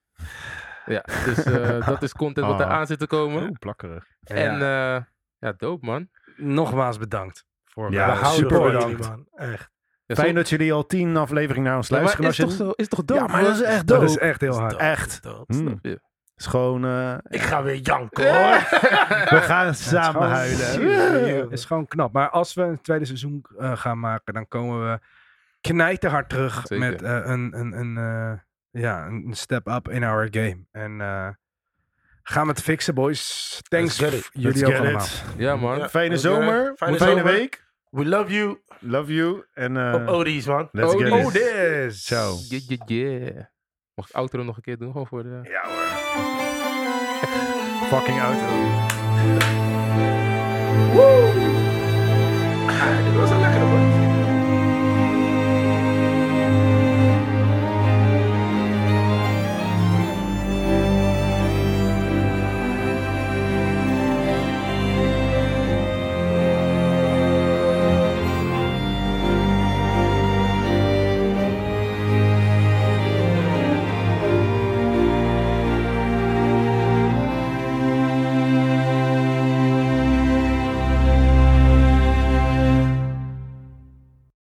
[0.85, 2.71] Ja, dus eh, dat is content wat er Ah.
[2.73, 3.41] aan zit te komen.
[3.43, 4.05] Oeh, plakkerig.
[4.23, 4.95] En ja.
[4.95, 5.03] eh,
[5.39, 6.09] ja, dope man.
[6.35, 7.45] Nogmaals bedankt.
[7.65, 8.17] Voor Ja, We me.
[8.19, 9.07] houden super van bedankt.
[9.07, 9.27] man.
[9.51, 9.69] Echt.
[10.15, 12.49] Ja, Fijn dat jullie al tien afleveringen naar ons Ja, maar luisteren.
[12.49, 13.21] is, toch zo, is toch dope?
[13.21, 14.11] Ja, maar dat is echt Dat dope.
[14.11, 14.75] is echt heel hard.
[14.75, 15.19] Echt.
[15.23, 15.45] Hmm.
[15.57, 15.99] Snap je?
[16.35, 16.85] is gewoon...
[16.85, 18.57] eh, Ik ga weer janken hoor.
[19.29, 21.51] we gaan samen gewoon- huilen.
[21.51, 22.13] is gewoon knap.
[22.13, 24.99] Maar als we een tweede seizoen eh, gaan maken, dan komen we
[25.61, 26.89] knijterhard terug Zeker.
[26.89, 30.57] met eh, een, een, een, eh, ja, een step up in our game.
[30.71, 31.27] En eh,
[32.23, 33.59] gaan we het fixen, boys.
[33.67, 33.97] Thanks
[34.31, 35.05] jullie ook allemaal.
[35.37, 35.77] Ja man.
[35.77, 35.89] Ja.
[35.89, 36.73] Fijne zomer.
[36.75, 37.23] Fijne Fijne, zomer.
[37.33, 37.69] week.
[37.91, 38.61] We love you.
[38.79, 39.43] Love you.
[39.53, 40.69] En eh, Op Odies, man.
[40.71, 41.25] let's get Odies.
[41.25, 41.33] it.
[41.33, 42.03] this.
[42.05, 42.37] Ciao.
[42.49, 43.45] Yeah, yeah, yeah.
[43.93, 44.91] Mag ik outro nog een keer doen?
[44.91, 45.39] Gewoon voor de...
[45.43, 45.89] Ja hoor.
[47.99, 48.45] Fucking auto.
[52.67, 54.00] Ah, dit was een lekkere, man.